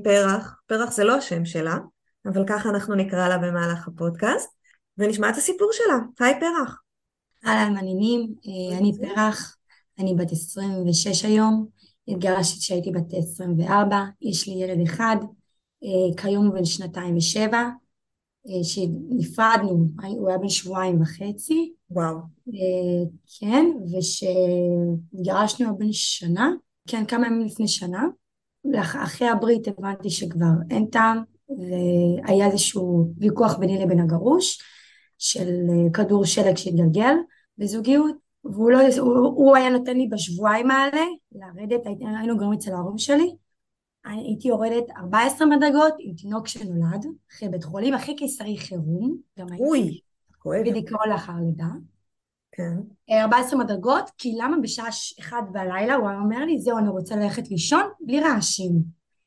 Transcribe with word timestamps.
עם 0.00 0.04
פרח. 0.04 0.60
פרח 0.66 0.92
זה 0.92 1.04
לא 1.04 1.14
השם 1.16 1.44
שלה, 1.44 1.76
אבל 2.26 2.44
ככה 2.46 2.68
אנחנו 2.68 2.94
נקרא 2.94 3.28
לה 3.28 3.38
במהלך 3.38 3.88
הפודקאסט, 3.88 4.50
ונשמע 4.98 5.30
את 5.30 5.36
הסיפור 5.36 5.70
שלה. 5.72 5.98
היי 6.20 6.40
פרח. 6.40 6.80
אהלן, 7.46 7.74
מעניינים, 7.74 8.34
אה, 8.46 8.78
אני 8.78 8.92
פרח, 8.98 9.56
אני 9.98 10.14
בת 10.14 10.32
26 10.32 11.24
היום, 11.24 11.66
התגרשתי 12.08 12.60
כשהייתי 12.60 12.90
בת 12.90 13.14
24, 13.14 14.04
יש 14.22 14.48
לי 14.48 14.54
ילד 14.54 14.80
אחד, 14.80 15.16
אה, 15.84 16.22
כיום 16.22 16.46
הוא 16.46 16.54
בן 16.54 16.64
שנתיים 16.64 17.16
ושבע, 17.16 17.68
אה, 18.48 18.64
שנפרדנו, 18.64 19.88
הוא 20.18 20.28
היה 20.28 20.38
בן 20.38 20.48
שבועיים 20.48 21.02
וחצי. 21.02 21.72
וואו. 21.90 22.16
כן, 23.40 23.66
ושהתגרשנו 23.92 25.78
בן 25.78 25.92
שנה, 25.92 26.50
כן, 26.88 27.06
כמה 27.06 27.26
ימים 27.26 27.46
לפני 27.46 27.68
שנה. 27.68 28.02
אחרי 29.02 29.28
הברית 29.28 29.68
הבנתי 29.68 30.10
שכבר 30.10 30.52
אין 30.70 30.86
טעם, 30.86 31.22
והיה 31.48 32.46
איזשהו 32.46 33.12
ויכוח 33.18 33.56
ביני 33.58 33.84
לבין 33.84 34.00
הגרוש 34.00 34.62
של 35.18 35.48
אה, 35.48 35.92
כדור 35.92 36.24
שלג 36.24 36.56
שהתגלגל 36.56 37.14
בזוגיות, 37.58 38.16
והוא 38.44 38.70
לא, 38.70 38.78
הוא, 38.98 39.16
הוא 39.16 39.56
היה 39.56 39.70
נותן 39.70 39.96
לי 39.96 40.08
בשבועיים 40.08 40.70
האלה 40.70 41.04
לרדת, 41.32 41.86
היינו 41.86 42.38
גרים 42.38 42.52
אצל 42.52 42.72
ההורים 42.72 42.98
שלי, 42.98 43.30
הייתי 44.04 44.48
יורדת 44.48 44.84
14 44.96 45.46
מדרגות 45.46 45.94
עם 45.98 46.14
תינוק 46.14 46.48
שנולד, 46.48 47.06
אחרי 47.32 47.48
בית 47.48 47.64
חולים, 47.64 47.94
אחרי 47.94 48.16
קיסרי 48.16 48.58
חירום, 48.58 49.16
גם 49.38 49.46
הייתי 49.50 50.00
כואב. 50.38 50.60
בדיכאון 50.66 51.08
לאחר 51.08 51.32
לידה. 51.46 51.66
כן. 52.52 52.76
14 53.10 53.58
אה, 53.58 53.64
מדרגות, 53.64 54.10
כי 54.18 54.34
למה 54.38 54.56
בשעה 54.62 54.88
אחת 55.20 55.44
בלילה 55.52 55.94
הוא 55.94 56.08
אומר 56.10 56.44
לי, 56.44 56.58
זהו, 56.58 56.78
אני 56.78 56.88
רוצה 56.88 57.16
ללכת 57.16 57.50
לישון 57.50 57.82
בלי 58.00 58.20
רעשים. 58.20 58.72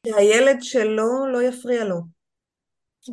שהילד 0.07 0.57
שלו 0.61 1.27
לא 1.33 1.43
יפריע 1.43 1.85
לו. 1.85 2.01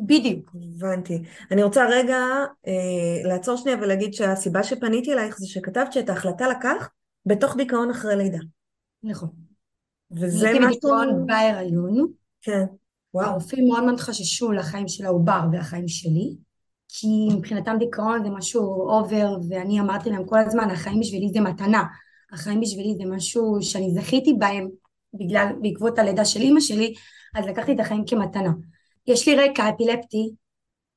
בדיוק. 0.05 0.55
הבנתי. 0.75 1.21
אני 1.51 1.63
רוצה 1.63 1.85
רגע 1.89 2.19
אה, 2.67 3.29
לעצור 3.29 3.57
שנייה 3.57 3.77
ולהגיד 3.77 4.13
שהסיבה 4.13 4.63
שפניתי 4.63 5.13
אלייך 5.13 5.37
זה 5.37 5.47
שכתבת 5.47 5.93
שאת 5.93 6.09
ההחלטה 6.09 6.47
לקח 6.47 6.89
בתוך 7.25 7.55
דיכאון 7.55 7.89
אחרי 7.89 8.15
לידה. 8.15 8.39
נכון. 9.03 9.29
וזה 10.11 10.37
משהו... 10.37 10.47
הייתי 10.47 10.65
בדיכאון 10.65 11.25
בהיריון. 11.25 12.07
כן. 12.41 12.65
וואו. 13.13 13.25
הרופאים 13.25 13.67
מאוד 13.67 13.83
מאוד 13.83 13.99
חששו 13.99 14.51
לחיים 14.51 14.87
של 14.87 15.05
העובר 15.05 15.39
ולחיים 15.51 15.87
שלי. 15.87 16.35
כי 16.93 17.07
מבחינתם 17.37 17.75
דיכאון 17.79 18.23
זה 18.23 18.29
משהו 18.29 18.89
אובר, 18.89 19.37
ואני 19.49 19.79
אמרתי 19.79 20.09
להם 20.09 20.25
כל 20.25 20.37
הזמן, 20.37 20.69
החיים 20.69 20.99
בשבילי 20.99 21.29
זה 21.33 21.41
מתנה, 21.41 21.83
החיים 22.31 22.61
בשבילי 22.61 22.95
זה 22.97 23.15
משהו 23.15 23.57
שאני 23.61 23.91
זכיתי 23.91 24.33
בהם 24.33 24.69
בגלל, 25.13 25.47
בעקבות 25.61 25.99
הלידה 25.99 26.25
של 26.25 26.41
אימא 26.41 26.59
שלי, 26.59 26.93
אז 27.35 27.45
לקחתי 27.45 27.73
את 27.73 27.79
החיים 27.79 28.03
כמתנה. 28.07 28.51
יש 29.07 29.27
לי 29.27 29.35
רקע 29.35 29.69
אפילפטי, 29.69 30.31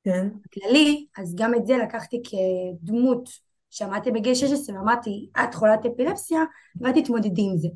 כן. 0.03 0.27
כללי, 0.53 1.05
אז 1.17 1.35
גם 1.35 1.55
את 1.55 1.65
זה 1.65 1.77
לקחתי 1.77 2.21
כדמות 2.23 3.29
שמעתי 3.69 4.11
בגיל 4.11 4.35
16 4.35 4.75
ואמרתי, 4.75 5.29
את 5.43 5.55
חולת 5.55 5.85
אפילפסיה, 5.85 6.39
ואת 6.81 6.95
תתמודדי 6.95 7.41
עם 7.41 7.57
זה. 7.57 7.67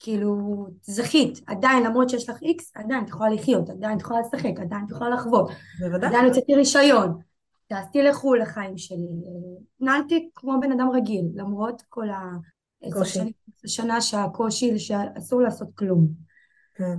כאילו, 0.00 0.36
זכית, 0.82 1.40
עדיין, 1.46 1.82
למרות 1.82 2.10
שיש 2.10 2.28
לך 2.28 2.42
איקס, 2.42 2.72
עדיין 2.74 3.04
את 3.04 3.08
יכולה 3.08 3.30
לחיות, 3.30 3.70
עדיין 3.70 3.96
את 3.96 4.02
יכולה 4.02 4.20
לשחק, 4.20 4.60
עדיין 4.60 4.84
את 4.86 4.90
יכולה 4.90 5.10
לחוות. 5.10 5.50
בוודאי. 5.80 6.08
עדיין 6.08 6.24
הוצאתי 6.24 6.54
רישיון. 6.54 7.27
טסתי 7.68 8.02
לחו"ל 8.02 8.42
לחיים 8.42 8.78
שלי, 8.78 9.08
התנהלתי 9.76 10.30
כמו 10.34 10.52
בן 10.60 10.72
אדם 10.72 10.90
רגיל, 10.94 11.24
למרות 11.34 11.82
כל 11.88 12.06
השנה 13.64 14.00
שהקושי 14.00 14.78
שאסור 14.78 15.42
לעשות 15.42 15.68
כלום. 15.74 16.08
כן. 16.74 16.98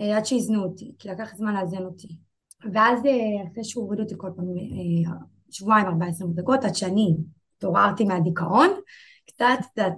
אה, 0.00 0.16
עד 0.16 0.24
שאיזנו 0.24 0.62
אותי, 0.62 0.94
כי 0.98 1.08
לקח 1.08 1.34
זמן 1.36 1.54
לאזן 1.54 1.84
אותי. 1.84 2.18
ואז 2.72 3.06
אה, 3.06 3.50
אחרי 3.52 3.64
שהורידו 3.64 4.02
אותי 4.02 4.14
כל 4.16 4.30
פעם 4.36 4.44
אה, 4.44 5.16
שבועיים, 5.50 5.86
ארבע 5.86 6.06
עשרה 6.06 6.28
דקות, 6.34 6.64
עד 6.64 6.74
שאני 6.74 7.16
התעוררתי 7.56 8.04
מהדיכאון, 8.04 8.68
קצת, 9.26 9.58
קצת 9.72 9.92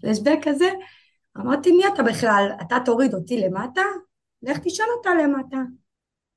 פלשבק 0.00 0.38
כזה, 0.42 0.68
אמרתי, 1.38 1.72
מי 1.72 1.82
אתה 1.94 2.02
בכלל? 2.02 2.52
אתה 2.62 2.76
תוריד 2.84 3.14
אותי 3.14 3.40
למטה? 3.40 3.82
לך 4.42 4.58
תשאל 4.58 4.86
אותה 4.96 5.10
למטה. 5.14 5.62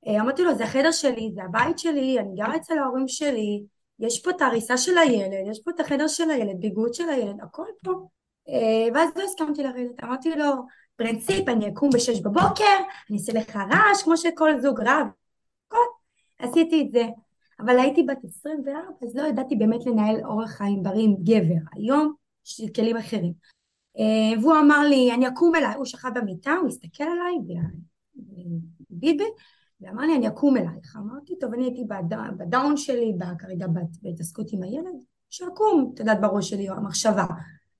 אה, 0.06 0.20
אמרתי 0.20 0.42
לו, 0.42 0.54
זה 0.54 0.64
החדר 0.64 0.92
שלי, 0.92 1.30
זה 1.34 1.42
הבית 1.42 1.78
שלי, 1.78 2.18
אני 2.20 2.36
גרה 2.36 2.56
אצל 2.56 2.78
ההורים 2.78 3.08
שלי, 3.08 3.64
יש 3.98 4.22
פה 4.22 4.30
את 4.30 4.40
ההריסה 4.40 4.76
של 4.76 4.98
הילד, 4.98 5.50
יש 5.50 5.60
פה 5.64 5.70
את 5.70 5.80
החדר 5.80 6.08
של 6.08 6.30
הילד, 6.30 6.60
ביגוד 6.60 6.94
של 6.94 7.08
הילד, 7.08 7.36
הכל 7.42 7.66
פה. 7.84 7.92
אה, 8.48 8.88
ואז 8.94 9.10
לא 9.16 9.22
הסכמתי 9.22 9.62
לרדת, 9.62 10.04
אמרתי 10.04 10.30
לו, 10.30 10.52
פרינציפ, 10.96 11.48
אני 11.48 11.68
אקום 11.68 11.90
בשש 11.94 12.20
בבוקר, 12.20 12.76
אני 13.10 13.18
אעשה 13.18 13.32
לך 13.32 13.56
רעש, 13.56 14.02
כמו 14.04 14.16
שכל 14.16 14.60
זוג 14.60 14.80
רב. 14.80 15.06
עשיתי 16.38 16.82
את 16.82 16.92
זה. 16.92 17.06
אבל 17.60 17.78
הייתי 17.78 18.02
בת 18.02 18.24
24, 18.24 18.72
אז 19.02 19.16
לא 19.16 19.22
ידעתי 19.22 19.56
באמת 19.56 19.86
לנהל 19.86 20.16
אורח 20.24 20.50
חיים 20.50 20.82
בריא 20.82 21.04
עם 21.04 21.16
גבר. 21.22 21.60
היום 21.72 22.14
יש 22.46 22.60
לי 22.60 22.72
כלים 22.72 22.96
אחרים. 22.96 23.32
אה, 23.98 24.40
והוא 24.42 24.54
אמר 24.58 24.88
לי, 24.88 25.12
אני 25.14 25.28
אקום 25.28 25.54
אליי, 25.54 25.74
הוא 25.74 25.84
שכב 25.84 26.10
במיטה, 26.14 26.52
הוא 26.52 26.68
הסתכל 26.68 27.04
עליי, 27.04 27.58
ביבי, 28.90 29.24
ואמר 29.80 30.02
לי 30.02 30.16
אני 30.16 30.28
אקום 30.28 30.56
אלייך, 30.56 30.96
אמרתי 30.96 31.38
טוב 31.38 31.54
אני 31.54 31.64
הייתי 31.64 31.84
בדאון 32.38 32.76
שלי, 32.76 33.16
כרגע 33.38 33.66
בהתעסקות 34.02 34.46
עם 34.52 34.62
הילד, 34.62 35.04
שאקום, 35.30 35.90
את 35.94 36.00
יודעת 36.00 36.20
בראש 36.20 36.50
שלי 36.50 36.68
המחשבה, 36.68 37.24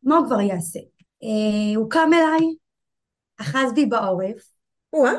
מה 0.03 0.17
הוא 0.17 0.27
כבר 0.27 0.41
יעשה? 0.41 0.79
אה, 1.23 1.77
הוא 1.77 1.91
קם 1.91 2.11
אליי, 2.13 2.55
אחז 3.41 3.73
בי 3.75 3.87
בעורף, 3.87 4.51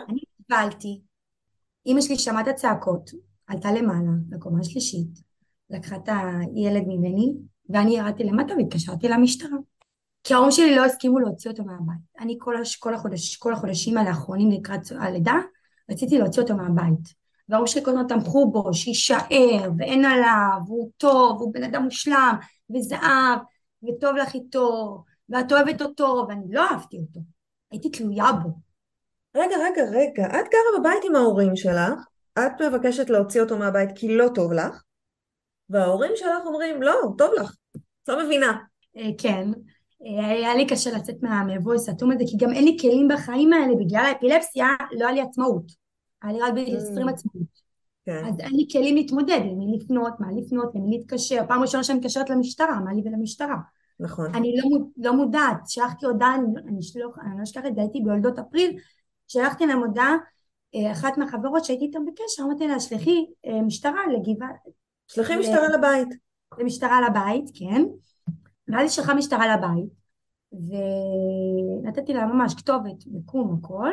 אני 0.10 0.20
קיבלתי, 0.38 1.02
אמא 1.86 2.02
שלי 2.02 2.18
שמעה 2.18 2.42
את 2.42 2.48
הצעקות, 2.48 3.12
עלתה 3.48 3.72
למעלה, 3.72 4.12
לקומה 4.32 4.60
השלישית, 4.60 5.22
לקחה 5.70 5.96
את 5.96 6.10
הילד 6.10 6.84
ממני, 6.88 7.34
ואני 7.70 7.98
ירדתי 7.98 8.24
למטה 8.24 8.54
והתקשרתי 8.58 9.10
למשטרה. 9.10 9.58
כי 10.24 10.34
ההורים 10.34 10.52
שלי 10.52 10.76
לא 10.76 10.86
הסכימו 10.86 11.20
להוציא 11.20 11.52
אותו 11.52 11.64
מהבית. 11.64 11.98
אני 12.20 12.36
כל, 12.40 12.58
הש, 12.58 12.76
כל, 12.76 12.94
החודש, 12.94 13.38
כל 13.38 13.54
החודשים 13.54 13.98
האלה 13.98 14.10
האחרונים 14.10 14.52
לקראת 14.52 14.82
הלידה, 15.00 15.36
רציתי 15.92 16.18
להוציא 16.18 16.42
אותו 16.42 16.56
מהבית. 16.56 17.28
וההורים 17.50 17.68
שלי 17.68 17.84
כל 17.84 17.92
הזמן 17.92 18.08
תמכו 18.08 18.52
בו, 18.52 18.74
שיישאר, 18.74 19.70
ואין 19.78 20.06
עליו, 20.06 20.60
והוא 20.68 20.92
טוב, 20.98 21.38
והוא 21.38 21.54
בן 21.54 21.64
אדם 21.64 21.84
מושלם, 21.84 22.36
וזהב, 22.76 23.40
וטוב 23.84 24.16
לך 24.16 24.34
איתו, 24.34 25.04
ואת 25.30 25.52
אוהבת 25.52 25.82
אותו, 25.82 26.26
ואני 26.30 26.46
לא 26.50 26.62
אהבתי 26.70 26.98
אותו. 26.98 27.20
הייתי 27.72 27.90
תלויה 27.90 28.32
בו. 28.32 28.50
רגע, 29.36 29.56
רגע, 29.56 29.84
רגע, 29.92 30.26
את 30.28 30.46
גרה 30.52 30.80
בבית 30.80 31.04
עם 31.10 31.16
ההורים 31.16 31.56
שלך, 31.56 32.06
את 32.40 32.62
מבקשת 32.62 33.10
להוציא 33.10 33.42
אותו 33.42 33.58
מהבית 33.58 33.90
כי 33.96 34.18
לא 34.18 34.28
טוב 34.36 34.54
לך, 34.54 34.84
וההורים 35.70 36.12
שלך 36.16 36.46
אומרים, 36.46 36.82
לא, 36.82 36.94
טוב 37.18 37.32
לך, 37.34 37.56
את 38.04 38.10
לא 38.10 38.26
מבינה. 38.26 38.58
אה, 38.98 39.10
כן, 39.18 39.48
היה 40.02 40.56
לי 40.56 40.68
קשה 40.68 40.92
לצאת 40.98 41.16
מהמבוי 41.22 41.76
הסתום 41.76 42.12
הזה, 42.12 42.24
כי 42.28 42.38
גם 42.38 42.54
אין 42.54 42.64
לי 42.64 42.78
כלים 42.82 43.08
בחיים 43.08 43.54
האלה, 43.54 43.76
בגלל 43.76 44.06
האפילפסיה 44.06 44.68
לא 44.92 45.06
היה 45.06 45.12
לי 45.12 45.22
עצמאות. 45.22 45.72
היה 46.22 46.34
לי 46.34 46.40
רק 46.40 46.54
בגיל 46.54 46.78
20 46.78 47.08
mm. 47.08 47.12
עצמאות. 47.12 47.68
כן. 48.06 48.26
אז 48.26 48.40
אין 48.40 48.56
לי 48.56 48.68
כלים 48.72 48.96
להתמודד, 48.96 49.40
למי 49.46 49.78
לפנות, 49.78 50.14
מה 50.20 50.28
לפנות, 50.42 50.76
למי 50.76 50.98
להתקשר. 50.98 51.44
פעם 51.48 51.62
ראשונה 51.62 51.84
שאני 51.84 52.00
מתקשרת 52.00 52.30
למשטרה, 52.30 52.80
מה 52.80 52.94
לי 52.94 53.02
ולמשטרה. 53.06 53.56
נכון. 54.00 54.36
אני 54.36 54.56
לא, 54.58 54.80
לא 54.98 55.14
מודעת, 55.14 55.70
שלחתי 55.70 56.06
הודעה, 56.06 56.36
אני, 56.68 56.82
שלוח, 56.82 57.18
אני 57.20 57.38
לא 57.38 57.44
אשכח 57.44 57.62
את 57.68 57.76
זה, 57.76 57.82
הייתי 57.82 58.02
ביולדות 58.02 58.40
אפריל, 58.40 58.78
שלחתי 59.28 59.66
להם 59.66 59.80
הודעה, 59.80 60.16
אה, 60.76 60.92
אחת 60.92 61.18
מהחברות 61.18 61.66
שהייתי 61.66 61.86
איתן 61.86 62.06
בקשר, 62.06 62.44
אמרתי 62.44 62.68
לה, 62.68 62.80
שלחי 62.80 63.26
אה, 63.46 63.62
משטרה 63.62 64.02
לגבעה... 64.14 64.50
שלחי 65.08 65.36
משטרה 65.36 65.68
לבית. 65.68 66.08
למשטרה 66.58 67.10
לבית, 67.10 67.52
כן. 67.54 67.84
ואז 68.68 68.82
היא 68.82 68.90
שלחה 68.90 69.14
משטרה 69.14 69.58
לבית, 69.58 69.90
ונתתי 70.52 72.14
לה 72.14 72.26
ממש 72.26 72.54
כתובת, 72.54 73.08
מיקום, 73.08 73.60
הכל. 73.60 73.90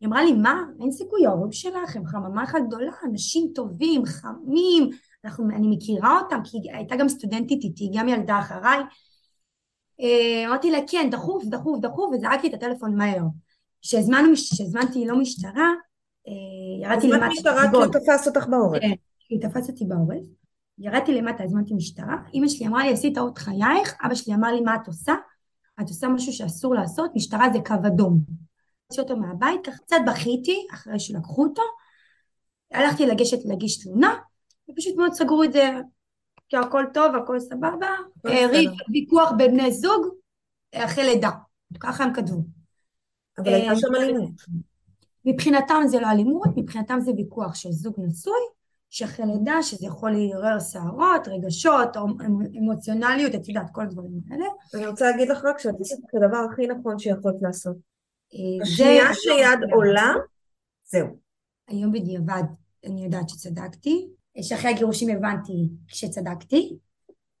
היא 0.00 0.08
אמרה 0.08 0.24
לי, 0.24 0.32
מה? 0.32 0.62
אין 0.80 0.92
סיכוי, 0.92 1.26
ההורים 1.26 1.52
שלך 1.52 1.96
הם 1.96 2.06
חממה 2.06 2.44
אחת 2.44 2.58
גדולה, 2.66 2.92
אנשים 3.10 3.50
טובים, 3.54 4.04
חמים, 4.04 4.90
אנחנו, 5.24 5.44
אני 5.50 5.76
מכירה 5.76 6.20
אותם, 6.20 6.40
כי 6.44 6.58
הייתה 6.72 6.96
גם 6.96 7.08
סטודנטית 7.08 7.64
איתי, 7.64 7.90
גם 7.94 8.08
ילדה 8.08 8.38
אחריי. 8.38 8.78
אה, 10.00 10.48
אמרתי 10.48 10.70
לה 10.70 10.78
כן, 10.88 11.08
דחוף, 11.10 11.44
דחוף, 11.44 11.80
דחוף, 11.80 12.14
וזרקתי 12.14 12.48
את 12.48 12.54
הטלפון 12.54 12.94
מהר. 12.96 13.22
כשהזמנתי 13.82 15.06
לא 15.06 15.18
משטרה, 15.18 15.72
אה, 16.28 16.88
ירדתי 16.88 17.08
למטה. 17.08 17.16
הזמנת 17.16 17.32
משטרה 17.32 17.70
כי 17.70 17.76
הוא 17.76 17.86
תפס 17.86 18.28
אותך 18.28 18.46
בעורף. 18.46 18.80
כן, 18.80 18.92
היא 19.30 19.40
תפס 19.40 19.70
אותי 19.70 19.84
בעורף. 19.84 20.24
ירדתי 20.78 21.14
למטה, 21.14 21.44
הזמנתי 21.44 21.74
משטרה. 21.74 22.16
אמא 22.34 22.48
שלי 22.48 22.66
אמרה 22.66 22.84
לי, 22.84 22.92
עשית 22.92 23.14
טעות 23.14 23.38
חייך. 23.38 23.96
אבא 24.04 24.14
שלי 24.14 24.34
אמר 24.34 24.52
לי, 24.52 24.60
מה 24.60 24.74
את 24.74 24.86
עושה? 24.86 25.14
את 25.80 25.88
עושה 25.88 26.08
משהו 26.08 26.32
שאסור 26.32 26.74
לעשות, 26.74 27.10
משטרה 27.14 27.46
זה 27.52 27.58
קו 27.66 27.74
אדום. 27.86 28.20
הוציא 28.86 29.02
אותו 29.02 29.16
מהבית, 29.16 29.66
ככה 29.66 29.76
קצת 29.78 29.96
בכיתי 30.06 30.66
אחרי 30.74 31.00
שלקחו 31.00 31.44
אותו. 31.44 31.62
הלכתי 32.72 33.06
לגשת 33.06 33.44
להגיש 33.44 33.84
תלונה, 33.84 34.14
ופשוט 34.70 34.96
מאוד 34.96 35.12
סגרו 35.12 35.44
את 35.44 35.52
זה, 35.52 35.70
כי 36.48 36.56
הכל 36.56 36.84
טוב, 36.94 37.14
הכל 37.16 37.40
סבבה. 37.40 37.88
ריב, 38.24 38.70
ויכוח 38.92 39.32
בין 39.36 39.52
בני 39.52 39.72
זוג, 39.72 40.06
אחרי 40.74 41.04
לידה. 41.04 41.30
ככה 41.80 42.04
הם 42.04 42.14
כתבו. 42.14 42.42
אבל 43.38 43.54
הייתה 43.54 43.76
שם 43.76 43.94
אלימות. 43.94 44.30
מבחינתם 45.24 45.80
זה 45.86 46.00
לא 46.00 46.06
אלימות, 46.06 46.48
מבחינתם 46.56 47.00
זה 47.00 47.10
ויכוח 47.16 47.54
של 47.54 47.72
זוג 47.72 47.94
נשוי, 47.98 48.40
שאחרי 48.90 49.26
לידה, 49.26 49.62
שזה 49.62 49.86
יכול 49.86 50.10
לעורר 50.10 50.60
שערות, 50.60 51.28
רגשות, 51.28 51.96
אמוציונליות, 52.58 53.34
את 53.34 53.48
יודעת, 53.48 53.70
כל 53.72 53.82
הדברים 53.82 54.20
האלה. 54.30 54.44
אני 54.74 54.86
רוצה 54.86 55.10
להגיד 55.10 55.28
לך 55.28 55.44
רק 55.44 55.58
שאת 55.58 55.74
עושה 55.78 55.94
את 55.94 56.14
הדבר 56.14 56.46
הכי 56.52 56.66
נכון 56.66 56.98
שיכולת 56.98 57.36
לעשות. 57.42 57.76
השנייה 58.62 59.14
שיד 59.14 59.72
עולה, 59.72 60.12
זהו. 60.84 61.06
היום 61.68 61.92
בדיעבד 61.92 62.42
אני 62.84 63.04
יודעת 63.04 63.28
שצדקתי, 63.28 64.08
שאחרי 64.42 64.70
הגירושים 64.70 65.16
הבנתי 65.16 65.68
שצדקתי, 65.88 66.76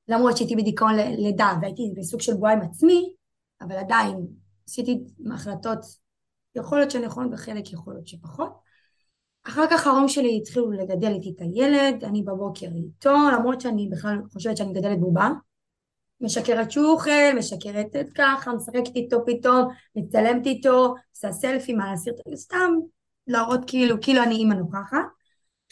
למרות 0.08 0.36
שהייתי 0.36 0.56
בדיכאון 0.56 0.94
לידה 0.96 1.52
והייתי 1.62 1.92
בסוג 1.96 2.20
של 2.20 2.34
בועה 2.34 2.52
עם 2.52 2.60
עצמי, 2.60 3.12
אבל 3.60 3.76
עדיין 3.76 4.26
עשיתי 4.68 5.04
החלטות, 5.34 5.78
יכול 6.54 6.78
להיות 6.78 6.90
שנכון 6.90 7.32
וחלק 7.32 7.72
יכול 7.72 7.94
להיות 7.94 8.06
שפחות. 8.06 8.67
אחר 9.44 9.64
כך 9.70 9.86
ההורים 9.86 10.08
שלי 10.08 10.38
התחילו 10.42 10.70
לגדל 10.70 11.12
איתי 11.12 11.34
את 11.36 11.40
הילד, 11.40 12.04
אני 12.04 12.22
בבוקר 12.22 12.66
איתו, 12.66 13.14
למרות 13.32 13.60
שאני 13.60 13.88
בכלל 13.88 14.18
חושבת 14.32 14.56
שאני 14.56 14.70
מגדלת 14.70 15.00
בובה. 15.00 15.30
משקרת 16.20 16.70
שהוא 16.70 16.86
אוכל, 16.86 17.36
משקרת 17.38 17.96
את 18.00 18.06
ככה, 18.14 18.52
משחקת 18.52 18.96
איתו 18.96 19.24
פתאום, 19.26 19.68
מצלמת 19.96 20.46
איתו, 20.46 20.94
עושה 21.14 21.32
סלפי, 21.32 21.74
מה 21.74 21.90
להסיר, 21.90 22.14
סתם 22.34 22.70
להראות 23.26 23.60
כאילו, 23.66 23.96
כאילו 24.00 24.22
אני 24.22 24.34
אימא 24.34 24.54
נוכחת. 24.54 24.98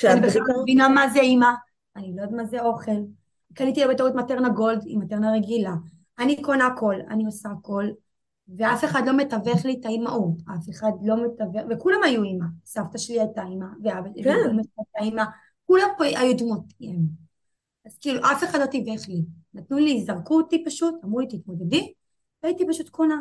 אני 0.05 0.21
בכלל 0.21 0.43
מבינה 0.63 0.89
מה 0.89 1.09
זה 1.09 1.21
אימא, 1.21 1.51
אני 1.97 2.13
לא 2.17 2.23
יודעת 2.23 2.37
מה 2.37 2.45
זה 2.45 2.61
אוכל. 2.61 2.93
קניתי 3.55 3.87
בטעות 3.87 4.15
מטרנה 4.15 4.49
גולד 4.49 4.83
עם 4.87 5.01
מטרנה 5.01 5.33
רגילה. 5.33 5.73
אני 6.19 6.43
קונה 6.43 6.67
הכל, 6.67 6.95
אני 7.11 7.25
עושה 7.25 7.49
הכל, 7.49 7.85
ואף 8.59 8.85
אחד 8.85 9.03
לא 9.07 9.17
מתווך 9.17 9.65
לי 9.65 9.77
את 9.81 9.87
האימהות, 9.87 10.35
אף 10.55 10.71
אחד 10.71 10.93
לא 11.03 11.17
מתווך, 11.25 11.63
וכולם 11.71 11.99
היו 12.05 12.23
אימא, 12.23 12.47
סבתא 12.65 12.99
שלי 12.99 13.21
הייתה 13.21 13.43
אימא, 13.43 13.67
ואבא 13.85 14.09
שלי 14.15 14.25
כן. 14.25 14.31
הייתה 14.31 15.01
אימא, 15.01 15.25
כולם 15.67 15.89
פה 15.99 16.05
היו 16.05 16.37
דמות 16.37 16.65
אימא. 16.81 17.07
אז 17.87 17.99
כאילו 17.99 18.21
אף 18.21 18.45
אחד 18.45 18.59
לא 18.61 18.67
תיווך 18.67 19.09
לי, 19.09 19.25
נתנו 19.55 19.79
לי, 19.79 20.05
זרקו 20.05 20.37
אותי 20.37 20.65
פשוט, 20.65 20.95
אמרו 21.05 21.21
לי 21.21 21.27
תתמודדי, 21.27 21.93
והייתי 22.43 22.65
פשוט 22.69 22.89
קונה, 22.89 23.21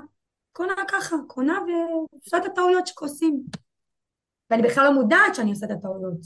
קונה 0.51 0.73
ככה, 0.87 1.15
קונה 1.27 1.59
ועושה 1.67 2.37
את 2.37 2.45
הטעויות 2.45 2.87
שעושים. 2.87 3.43
ואני 4.49 4.61
בכלל 4.61 4.83
לא 4.83 4.93
מודעת 4.93 5.35
שאני 5.35 5.49
עושה 5.49 5.65
את 5.65 5.71
הטעויות. 5.71 6.17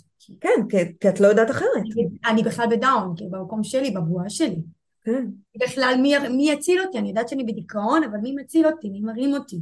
כן, 0.42 0.68
כי 1.00 1.10
את 1.10 1.20
לא 1.20 1.28
יודעת 1.28 1.52
אחרת. 1.52 1.70
אני, 1.76 2.32
אני 2.32 2.44
בכלל 2.44 2.66
בדאון, 2.70 3.14
כאילו 3.16 3.32
במקום 3.32 3.64
שלי, 3.64 3.92
בבועה 3.92 4.30
שלי. 4.30 4.62
כן. 5.10 5.26
בכלל 5.66 5.96
מי, 6.02 6.14
מי 6.30 6.52
יציל 6.52 6.82
אותי? 6.82 6.98
אני 6.98 7.10
יודעת 7.10 7.30
שאני 7.30 7.44
בדיכאון, 7.44 8.04
אבל 8.04 8.18
מי 8.18 8.32
מציל 8.32 8.68
אותי? 8.68 8.90
מי 8.90 9.02
מרים 9.02 9.34
אותי? 9.34 9.62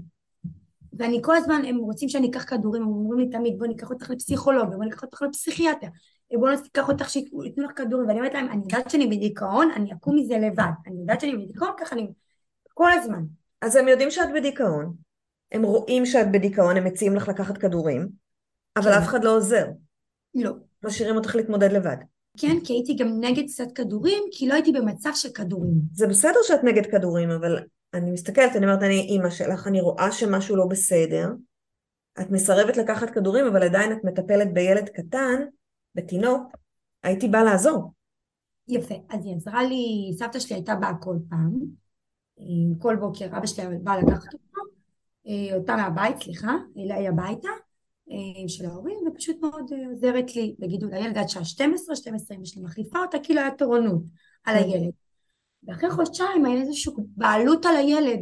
ואני 1.00 1.20
כל 1.24 1.36
הזמן, 1.36 1.62
הם 1.66 1.78
רוצים 1.78 2.10
שאני 2.10 2.30
אקח 2.30 2.44
כדורים, 2.50 2.82
הם 2.82 2.88
אומרים 2.88 3.20
לי 3.20 3.30
תמיד 3.30 3.58
בואי 3.58 3.70
ניקח 3.70 3.90
אותך 3.90 4.10
לפסיכולוג, 4.10 4.76
בואי 4.76 4.88
ניקח 4.88 5.04
אותך 5.04 5.22
לפסיכיאטר, 5.22 5.88
בואי 6.34 6.56
ניקח 6.64 6.90
אותך 6.90 7.10
שייתנו 7.10 7.64
לך 7.64 7.72
כדורים, 7.76 8.08
ואני 8.08 8.20
אומרת 8.20 8.34
להם, 8.34 8.48
אני 8.52 8.62
יודעת 8.62 8.90
שאני 8.90 9.08
בדיכאון, 9.08 9.72
אני 9.76 9.94
אקום 9.94 10.16
מזה 10.16 10.38
לבד, 10.38 10.72
אני 10.88 11.00
יודעת 11.00 11.22
שאני 11.22 11.38
בדיכאון, 11.38 11.72
ככה 11.80 11.96
אני, 11.96 12.08
כל 12.74 12.92
הזמן. 12.92 13.24
אז 13.62 13.76
הם 13.76 13.88
יודעים 13.88 14.12
שאת 14.12 14.30
בדיכאון, 14.36 14.94
הם 15.52 15.64
רואים 15.64 16.06
שאת 16.06 16.32
בדיכאון, 16.32 16.78
הם 16.78 16.84
מציעים 16.84 17.16
לך 17.16 17.28
לקחת 17.28 17.58
כדורים, 17.58 18.10
אבל 18.76 18.92
כן. 18.92 18.98
אף 18.98 19.04
אחד 19.04 19.24
לא 19.24 19.36
עוזר. 19.36 19.66
לא. 20.36 20.52
משאירים 20.84 21.16
אותך 21.16 21.36
להתמודד 21.36 21.72
לבד. 21.72 21.98
כן, 22.38 22.58
כי 22.64 22.74
הייתי 22.74 22.96
גם 22.96 23.08
נגד 23.20 23.44
קצת 23.48 23.72
כדורים, 23.76 24.24
כי 24.32 24.48
לא 24.48 24.54
הייתי 24.54 24.72
במצב 24.72 25.10
של 25.14 25.30
כדורים. 25.30 25.74
זה 25.94 26.08
בסדר 26.08 26.40
שאת 26.44 26.64
נגד 26.64 26.86
כדורים, 26.86 27.30
אבל 27.32 27.60
אני 27.94 28.12
מסתכלת, 28.12 28.56
אני 28.56 28.66
אומרת, 28.66 28.84
אני 28.84 29.00
אימא 29.00 29.30
שלך, 29.30 29.68
אני 29.68 29.82
רואה 29.82 30.12
שמשהו 30.12 30.56
לא 30.56 30.66
בסדר, 30.66 31.30
את 32.22 32.32
מסרבת 32.32 32.78
לקחת 32.78 33.10
כדורים, 33.10 33.48
אבל 33.48 33.64
עדיין 33.64 33.92
את 33.92 34.04
מטפלת 34.04 34.54
בילד 34.54 34.90
קטן, 34.90 35.42
בתינוק, 35.96 36.44
הייתי 37.04 37.28
באה 37.28 37.44
לעזור. 37.44 37.94
יפה, 38.68 38.96
אז 39.10 39.26
היא 39.26 39.36
עזרה 39.36 39.64
לי, 39.64 40.12
סבתא 40.20 40.40
שלי 40.40 40.56
הייתה 40.56 40.76
באה 40.76 40.94
כל 41.02 41.16
פעם, 41.30 41.60
כל 42.80 42.96
בוקר 42.96 43.38
אבא 43.38 43.46
שלי 43.46 43.78
בא 43.84 43.96
לקחת 43.96 44.34
אותו, 44.34 44.62
אותה 45.54 45.76
מהבית, 45.76 46.24
סליחה, 46.24 46.56
אליי 46.78 47.08
הביתה, 47.08 47.48
אה, 47.48 47.67
של 48.48 48.66
ההורים, 48.66 48.98
ופשוט 49.08 49.38
מאוד 49.42 49.74
אה, 49.74 49.88
עוזרת 49.88 50.36
לי 50.36 50.56
בגידול 50.60 50.94
הילד 50.94 51.18
עד 51.18 51.30
שעה 51.30 51.46
12, 51.46 51.96
12 51.96 52.38
אמא 52.38 52.46
שלי 52.46 52.62
מחליפה 52.62 53.00
אותה, 53.00 53.18
כאילו 53.24 53.42
היה 53.42 53.52
תורנות 53.52 54.02
על 54.44 54.56
כן. 54.58 54.64
הילד. 54.64 54.92
ואחרי 55.64 55.92
חודשיים 55.92 56.46
היה 56.46 56.62
איזושהי 56.62 56.94
בעלות 56.98 57.66
על 57.66 57.76
הילד. 57.76 58.20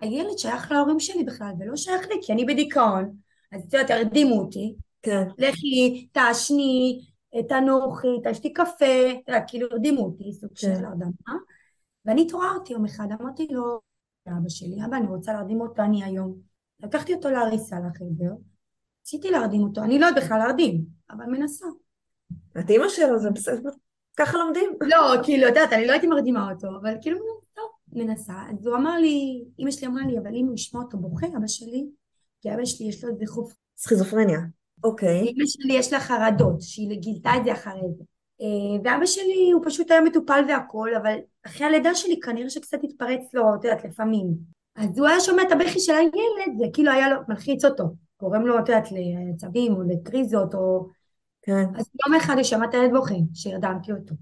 הילד 0.00 0.38
שייך 0.38 0.72
להורים 0.72 1.00
שלי 1.00 1.24
בכלל, 1.24 1.52
ולא 1.58 1.76
שייך 1.76 2.08
לי, 2.08 2.14
כי 2.22 2.32
אני 2.32 2.44
בדיכאון, 2.44 3.16
אז 3.52 3.62
את 3.68 3.74
יודעת, 3.74 3.90
הרדימו 3.90 4.40
אותי. 4.40 4.74
כן. 5.02 5.28
לכי, 5.38 6.08
תעשני, 6.12 7.00
תנוחי, 7.48 8.08
תשתי 8.24 8.52
קפה, 8.52 8.84
כאילו 9.46 9.68
הרדימו 9.70 10.04
אותי, 10.04 10.32
סוג 10.32 10.50
כן. 10.50 10.56
של 10.56 10.84
הרדמה. 10.84 11.36
ואני 12.04 12.22
התעוררתי 12.22 12.72
יום 12.72 12.84
אחד, 12.84 13.06
אמרתי 13.20 13.46
לו, 13.50 13.80
לאבא 14.26 14.48
שלי, 14.48 14.84
אבא, 14.86 14.96
אני 14.96 15.06
רוצה 15.06 15.32
להרדים 15.32 15.60
אותו 15.60 15.82
אני 15.82 16.04
היום. 16.04 16.34
לקחתי 16.80 17.14
אותו 17.14 17.30
להריסה 17.30 17.76
לחדר, 17.80 18.32
רציתי 19.14 19.30
להרדים 19.30 19.62
אותו, 19.62 19.82
אני 19.82 19.98
לא 19.98 20.06
יודעת 20.06 20.24
בכלל 20.24 20.38
להרדים, 20.38 20.84
אבל 21.10 21.24
מנסה. 21.24 21.66
את 22.58 22.70
אימא 22.70 22.88
שלו, 22.88 23.18
זה 23.18 23.30
בסדר, 23.30 23.70
ככה 24.16 24.38
לומדים. 24.38 24.70
לא, 24.80 25.22
כאילו, 25.22 25.48
את 25.48 25.48
יודעת, 25.48 25.72
אני 25.72 25.86
לא 25.86 25.92
הייתי 25.92 26.06
מרדימה 26.06 26.52
אותו, 26.52 26.68
אבל 26.80 26.94
כאילו, 27.02 27.18
טוב, 27.54 27.64
מנסה. 27.92 28.32
אז 28.50 28.66
הוא 28.66 28.76
אמר 28.76 28.98
לי, 28.98 29.44
אימא 29.58 29.70
שלי 29.70 29.86
אמרה 29.86 30.06
לי, 30.06 30.18
אבל 30.18 30.34
אם 30.34 30.46
הוא 30.46 30.54
ישמע 30.54 30.80
אותו 30.80 30.98
בוכה, 30.98 31.26
אבא 31.26 31.46
שלי, 31.46 31.86
כי 32.40 32.54
אבא 32.54 32.64
שלי 32.64 32.86
יש 32.86 33.04
לו 33.04 33.10
איזה 33.10 33.24
חוף. 33.26 33.52
סכיזופרניה, 33.76 34.38
אוקיי. 34.84 35.20
אימא 35.20 35.44
שלי 35.46 35.72
יש 35.72 35.92
לה 35.92 36.00
חרדות, 36.00 36.60
שהיא 36.60 37.00
גילתה 37.00 37.30
את 37.36 37.44
זה 37.44 37.52
אחרי 37.52 37.80
זה. 37.98 38.04
אה, 38.40 38.80
ואבא 38.84 39.06
שלי 39.06 39.50
הוא 39.52 39.62
פשוט 39.64 39.90
היה 39.90 40.00
מטופל 40.00 40.44
והכל, 40.48 40.90
אבל 41.02 41.16
אחרי 41.46 41.66
הלידה 41.66 41.94
שלי 41.94 42.20
כנראה 42.20 42.50
שקצת 42.50 42.78
התפרץ 42.84 43.34
לו, 43.34 43.54
את 43.54 43.64
יודעת, 43.64 43.84
לפעמים. 43.84 44.26
אז 44.76 44.98
הוא 44.98 45.06
היה 45.06 45.20
שומע 45.20 45.42
את 45.42 45.52
הבכי 45.52 45.80
של 45.80 45.92
הילד, 45.92 46.58
זה 46.58 46.64
כאילו 46.72 46.92
היה 46.92 47.08
לו, 47.08 47.16
מלחיץ 47.28 47.64
אותו. 47.64 47.84
גורם 48.22 48.46
לו, 48.46 48.58
את 48.58 48.68
יודעת, 48.68 48.88
לעצבים 48.92 49.72
או 49.72 49.82
לקריזות 49.82 50.54
או... 50.54 50.86
כן. 51.42 51.64
אז 51.76 51.90
יום 52.06 52.14
אחד 52.16 52.34
הוא 52.34 52.42
שמע 52.42 52.64
את 52.64 52.74
הילד 52.74 52.90
בוכה, 52.92 53.14
שהרדמתי 53.34 53.92
אותו. 53.92 54.14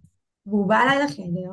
והוא 0.46 0.68
בא 0.68 0.82
אליי 0.82 1.04
לחדר, 1.04 1.50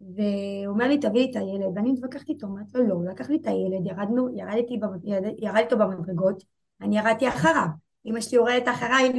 והוא 0.00 0.74
אומר 0.74 0.88
לי, 0.88 0.98
תביא 0.98 1.20
לי 1.20 1.30
את 1.30 1.36
הילד, 1.36 1.76
ואני 1.76 1.92
מתווכחת 1.92 2.28
איתו, 2.28 2.46
אומרת 2.46 2.74
לו, 2.74 2.88
לא, 2.88 2.94
הוא 2.94 3.04
לקח 3.04 3.30
לי 3.30 3.36
את 3.36 3.46
הילד, 3.46 3.86
ירדנו, 3.86 4.28
ירדתי, 4.36 4.78
ירד, 5.04 5.34
ירד 5.38 5.56
איתו 5.56 5.78
במדרגות, 5.78 6.42
אני 6.80 6.98
ירדתי 6.98 7.28
אחריו. 7.28 7.66
אמא 8.06 8.20
שלי 8.20 8.36
יורדת 8.38 8.68
אחריי, 8.68 9.10
את 9.10 9.14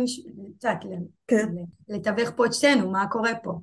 יודעת, 0.63 0.83
כן. 1.27 1.47
לתווך 1.89 2.31
פה 2.35 2.45
את 2.45 2.53
שתינו, 2.53 2.91
מה 2.91 3.07
קורה 3.07 3.31
פה. 3.43 3.53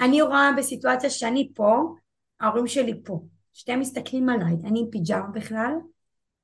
אני 0.00 0.22
רואה 0.22 0.50
בסיטואציה 0.58 1.10
שאני 1.10 1.50
פה, 1.54 1.94
ההורים 2.40 2.66
שלי 2.66 3.02
פה. 3.04 3.22
שתיהם 3.52 3.80
מסתכלים 3.80 4.28
עליי, 4.28 4.54
אני 4.64 4.80
עם 4.80 4.86
פיג'מה 4.90 5.26
בכלל, 5.34 5.74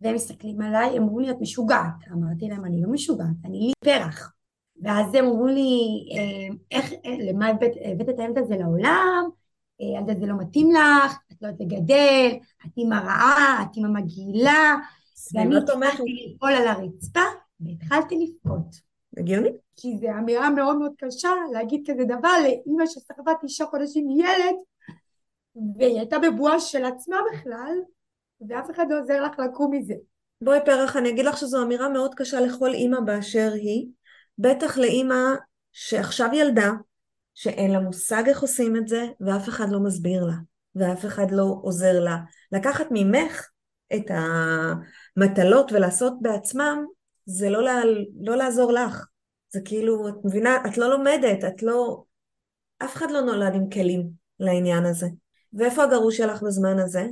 והם 0.01 0.15
מסתכלים 0.15 0.61
עליי, 0.61 0.97
הם 0.97 1.03
אמרו 1.03 1.21
לי, 1.21 1.31
את 1.31 1.37
משוגעת. 1.41 2.09
אמרתי 2.13 2.49
להם, 2.49 2.65
אני 2.65 2.83
לא 2.83 2.91
משוגעת, 2.91 3.37
אני 3.45 3.59
לי 3.59 3.73
פרח. 3.85 4.33
ואז 4.83 5.15
הם 5.15 5.25
אמרו 5.25 5.47
לי, 5.47 5.81
אה, 6.17 6.55
איך, 6.71 6.93
אה, 6.93 7.17
למה 7.19 7.47
הבאת, 7.47 7.73
הבאת 7.85 8.09
את 8.09 8.19
הילד 8.19 8.39
הזה 8.39 8.57
לעולם? 8.57 9.29
אה, 9.81 9.87
הילד 9.87 10.11
הזה 10.11 10.27
לא 10.27 10.35
מתאים 10.39 10.71
לך, 10.71 11.19
את 11.33 11.43
לא 11.43 11.51
תגדל, 11.51 12.31
את 12.67 12.71
אימא 12.77 12.95
רעה, 12.95 13.63
את 13.63 13.77
אימא 13.77 13.89
מגעילה. 13.89 14.77
ואני 15.35 15.57
התחלתי 15.57 16.03
ליפול 16.03 16.53
על 16.53 16.67
הרצפה, 16.67 17.21
והתחלתי 17.61 18.15
לבכות. 18.17 18.89
הגיוני. 19.19 19.49
כי 19.77 19.99
זו 19.99 20.09
אמירה 20.19 20.51
מאוד 20.51 20.79
מאוד 20.79 20.93
קשה 20.99 21.31
להגיד 21.53 21.91
כזה 21.91 22.05
דבר 22.05 22.33
לאימא 22.43 22.87
שסחבה 22.87 23.33
תשעה 23.43 23.67
חודשים 23.67 24.11
ילד, 24.11 24.57
והיא 25.79 25.99
הייתה 25.99 26.19
בבועה 26.19 26.61
של 26.61 26.85
עצמה 26.85 27.17
בכלל, 27.33 27.75
ואף 28.49 28.71
אחד 28.71 28.87
לא 28.91 29.01
עוזר 29.01 29.23
לך 29.23 29.39
לקום 29.39 29.75
מזה. 29.75 29.95
בואי 30.41 30.59
פרח, 30.65 30.97
אני 30.97 31.11
אגיד 31.11 31.25
לך 31.25 31.37
שזו 31.37 31.63
אמירה 31.63 31.89
מאוד 31.89 32.15
קשה 32.15 32.41
לכל 32.41 32.75
אימא 32.75 33.01
באשר 33.01 33.51
היא, 33.55 33.87
בטח 34.39 34.79
לאימא 34.79 35.35
שעכשיו 35.73 36.29
ילדה, 36.33 36.71
שאין 37.35 37.71
לה 37.71 37.81
מושג 37.81 38.23
איך 38.29 38.41
עושים 38.41 38.77
את 38.77 38.89
זה, 38.89 39.07
ואף 39.21 39.49
אחד 39.49 39.69
לא 39.71 39.81
מסביר 39.81 40.25
לה. 40.25 40.35
ואף 40.75 41.07
אחד 41.07 41.31
לא 41.31 41.57
עוזר 41.63 42.01
לה. 42.01 42.17
לקחת 42.53 42.87
ממך 42.91 43.49
את 43.95 44.11
המטלות 44.11 45.73
ולעשות 45.73 46.13
בעצמם, 46.21 46.85
זה 47.27 47.51
לא, 47.51 47.63
לה, 47.63 47.81
לא 48.21 48.37
לעזור 48.37 48.73
לך. 48.73 49.07
זה 49.53 49.61
כאילו, 49.65 50.09
את 50.09 50.15
מבינה, 50.25 50.57
את 50.67 50.79
לא 50.79 50.91
לומדת, 50.91 51.45
את 51.45 51.63
לא... 51.63 52.03
אף 52.85 52.97
אחד 52.97 53.11
לא 53.11 53.21
נולד 53.21 53.55
עם 53.55 53.71
כלים 53.71 54.09
לעניין 54.41 54.85
הזה. 54.85 55.07
ואיפה 55.53 55.83
הגרוש 55.85 56.17
שלך 56.17 56.43
בזמן 56.43 56.79
הזה? 56.79 57.07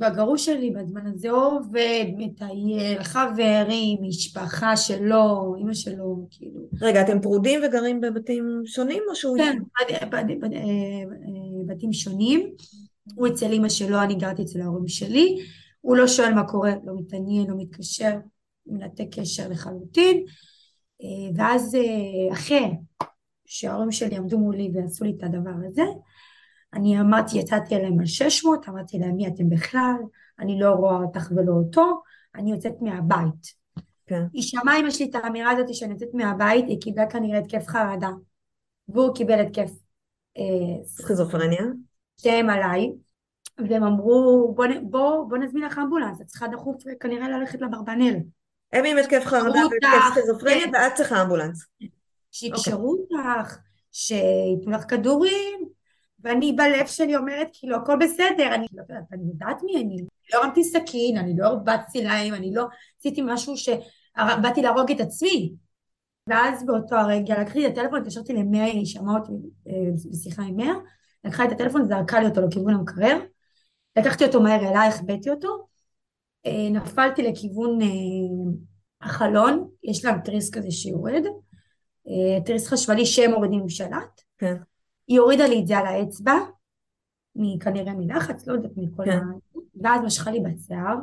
והגרוש 0.00 0.46
שלי 0.46 0.70
בזמן 0.70 1.06
הזה 1.06 1.30
עובד, 1.30 2.04
מטייל, 2.16 3.02
חברים, 3.02 3.98
משפחה 4.02 4.76
שלו, 4.76 5.54
אימא 5.58 5.74
שלו, 5.74 6.26
כאילו. 6.30 6.60
רגע, 6.80 7.02
אתם 7.02 7.20
פרודים 7.20 7.60
וגרים 7.64 8.00
בבתים 8.00 8.62
שונים 8.64 9.02
או 9.10 9.14
שהוא... 9.16 9.38
כן, 9.38 9.58
אה, 9.90 10.06
בתים 11.66 11.92
שונים. 11.92 12.54
הוא 13.14 13.28
אצל 13.28 13.52
אימא 13.52 13.68
שלו, 13.68 14.02
אני 14.02 14.14
גרתי 14.14 14.42
אצל 14.42 14.60
ההורים 14.60 14.88
שלי. 14.88 15.36
הוא 15.80 15.96
לא 15.96 16.06
שואל 16.06 16.34
מה 16.34 16.48
קורה, 16.48 16.72
לא 16.84 16.92
מתעניין, 16.96 17.50
לא 17.50 17.56
מתקשר, 17.58 18.16
מנתק 18.66 19.06
קשר 19.10 19.48
לחלוטין. 19.48 20.24
אה, 21.02 21.30
ואז 21.36 21.74
אה, 21.74 22.32
אחרי 22.32 22.70
שההורים 23.46 23.92
שלי 23.92 24.16
עמדו 24.16 24.38
מולי 24.38 24.70
ועשו 24.74 25.04
לי 25.04 25.14
את 25.18 25.22
הדבר 25.22 25.50
הזה, 25.68 25.82
אני 26.74 27.00
אמרתי, 27.00 27.38
יצאתי 27.38 27.76
אליהם 27.76 28.00
על 28.00 28.06
600, 28.06 28.68
אמרתי 28.68 28.98
להם 28.98 29.16
מי 29.16 29.28
אתם 29.28 29.48
בכלל, 29.48 29.96
אני 30.38 30.60
לא 30.60 30.70
רואה 30.70 30.96
אותך 30.96 31.28
ולא 31.36 31.52
אותו, 31.52 32.02
אני 32.34 32.50
יוצאת 32.50 32.74
מהבית. 32.80 33.60
כן. 34.06 34.22
היא 34.32 34.42
שמעה 34.42 34.80
אמא 34.80 34.90
שלי 34.90 35.10
את 35.10 35.14
האמירה 35.14 35.50
הזאת 35.50 35.74
שאני 35.74 35.92
יוצאת 35.92 36.08
מהבית, 36.14 36.64
היא 36.68 36.80
קיבלה 36.80 37.10
כנראה 37.10 37.38
התקף 37.38 37.66
חרדה, 37.66 38.10
והוא 38.88 39.14
קיבל 39.14 39.40
התקף 39.40 39.70
אה, 40.38 40.84
סכיזופרניה. 40.84 41.64
שתיהם 42.20 42.50
עליי, 42.50 42.92
והם 43.68 43.84
אמרו 43.84 44.52
בוא, 44.56 44.66
בוא, 44.82 45.28
בוא 45.28 45.38
נזמין 45.38 45.64
לך 45.64 45.78
אמבולנס, 45.78 46.20
את 46.20 46.26
צריכה 46.26 46.48
דחוף 46.48 46.82
כנראה 47.00 47.28
ללכת 47.28 47.60
לאברבנל. 47.60 48.14
הם 48.72 48.84
עם 48.84 48.98
התקף 48.98 49.22
חרדה 49.24 49.60
והתקף 49.70 50.10
סכיזופרניה 50.10 50.64
כן. 50.64 50.70
ואת 50.74 50.94
צריכה 50.94 51.22
אמבולנס. 51.22 51.66
שיקשרו 52.32 52.90
אוקיי. 52.90 53.18
אותך, 53.18 53.56
שייתנו 53.92 54.72
לך 54.72 54.84
כדורים, 54.88 55.68
ואני 56.24 56.52
בלב 56.52 56.86
שלי 56.86 57.16
אומרת, 57.16 57.48
כאילו, 57.52 57.76
הכל 57.76 57.96
בסדר, 58.00 58.54
אני 58.54 58.66
לא 58.72 58.82
יודעת, 58.82 59.04
אני 59.12 59.22
יודעת 59.28 59.62
מי 59.62 59.76
אני. 59.76 60.04
לא 60.34 60.38
הרמתי 60.38 60.64
סכין, 60.64 61.18
אני 61.18 61.34
לא 61.36 61.46
הרבצתי 61.46 62.02
להם, 62.02 62.34
אני 62.34 62.54
לא 62.54 62.64
עשיתי 62.98 63.20
משהו 63.24 63.54
שבאתי 63.56 64.62
להרוג 64.62 64.90
את 64.90 65.00
עצמי. 65.00 65.52
ואז 66.26 66.66
באותו 66.66 66.96
הרגע 66.96 67.40
לקחתי 67.40 67.66
את 67.66 67.72
הטלפון, 67.72 68.00
התקשרתי 68.00 68.32
למאה, 68.32 68.64
היא 68.64 68.86
שמעה 68.86 69.18
אותי 69.18 69.32
אה, 69.68 70.10
בשיחה 70.10 70.42
עם 70.42 70.56
מאה, 70.56 70.74
לקחה 71.24 71.44
את 71.44 71.52
הטלפון, 71.52 71.84
זרקה 71.84 72.20
לי 72.20 72.26
אותו 72.26 72.40
לכיוון 72.40 72.74
המקרר, 72.74 73.18
לקחתי 73.98 74.24
אותו 74.24 74.40
מהר 74.40 74.68
אליי, 74.68 74.88
החבאתי 74.88 75.30
אותו, 75.30 75.66
אה, 76.46 76.70
נפלתי 76.70 77.22
לכיוון 77.22 77.82
אה, 77.82 77.88
החלון, 79.00 79.68
יש 79.84 80.04
להם 80.04 80.20
תריס 80.20 80.50
כזה 80.50 80.70
שיורד, 80.70 81.22
תריס 82.44 82.68
חשמלי 82.68 83.06
שהם 83.06 83.30
מורידים 83.30 83.60
עם 83.60 83.68
שלט, 83.68 84.20
כן. 84.38 84.54
היא 85.10 85.20
הורידה 85.20 85.46
לי 85.46 85.60
את 85.60 85.66
זה 85.66 85.78
על 85.78 85.86
האצבע, 85.86 86.34
כנראה 87.60 87.94
מלחץ, 87.94 88.46
לא 88.46 88.52
יודעת 88.52 88.72
מכל 88.76 89.04
כן. 89.04 89.18
ה... 89.18 89.58
ואז 89.82 90.00
משכה 90.04 90.30
לי 90.30 90.40
בשיער, 90.40 90.96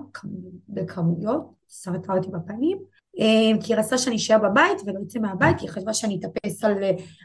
בכמויות, 0.69 1.53
שרטה 1.67 2.13
אותי 2.13 2.27
בפנים, 2.27 2.77
אה, 3.19 3.61
כי 3.63 3.73
היא 3.73 3.79
רצתה 3.79 3.97
שאני 3.97 4.15
אשאר 4.15 4.37
בבית 4.37 4.77
ולא 4.85 4.99
אצא 5.07 5.19
מהבית, 5.19 5.57
כי 5.57 5.65
היא 5.65 5.71
חשבה 5.71 5.93
שאני 5.93 6.19
אטפס 6.19 6.63
על, 6.63 6.73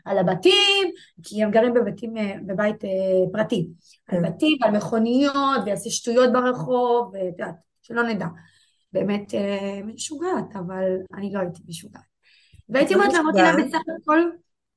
על 0.05 0.19
הבתים, 0.19 0.91
כי 1.23 1.43
הם 1.43 1.51
גרים 1.51 1.75
בבתים, 1.75 2.17
אה, 2.17 2.35
בבית 2.47 2.85
אה, 2.85 2.91
פרטי, 3.33 3.69
כן. 4.07 4.17
על 4.17 4.31
בתים 4.31 4.59
ועל 4.63 4.77
מכוניות, 4.77 5.61
ויעשה 5.65 5.91
שטויות 5.91 6.33
ברחוב, 6.33 7.11
ואת 7.15 7.39
יודעת, 7.39 7.55
שלא 7.83 8.03
נדע. 8.03 8.27
באמת 8.93 9.35
משוגעת, 9.85 10.57
אבל 10.57 10.85
אני 11.15 11.33
לא 11.33 11.41
הייתי 11.41 11.63
משוגעת. 11.69 12.03
והייתי 12.69 12.95
אומרת 12.95 13.13
לה, 13.13 13.21
אמרתי 13.21 13.39
לה 13.39 13.53
בסך 13.53 13.79
הכל... 14.03 14.31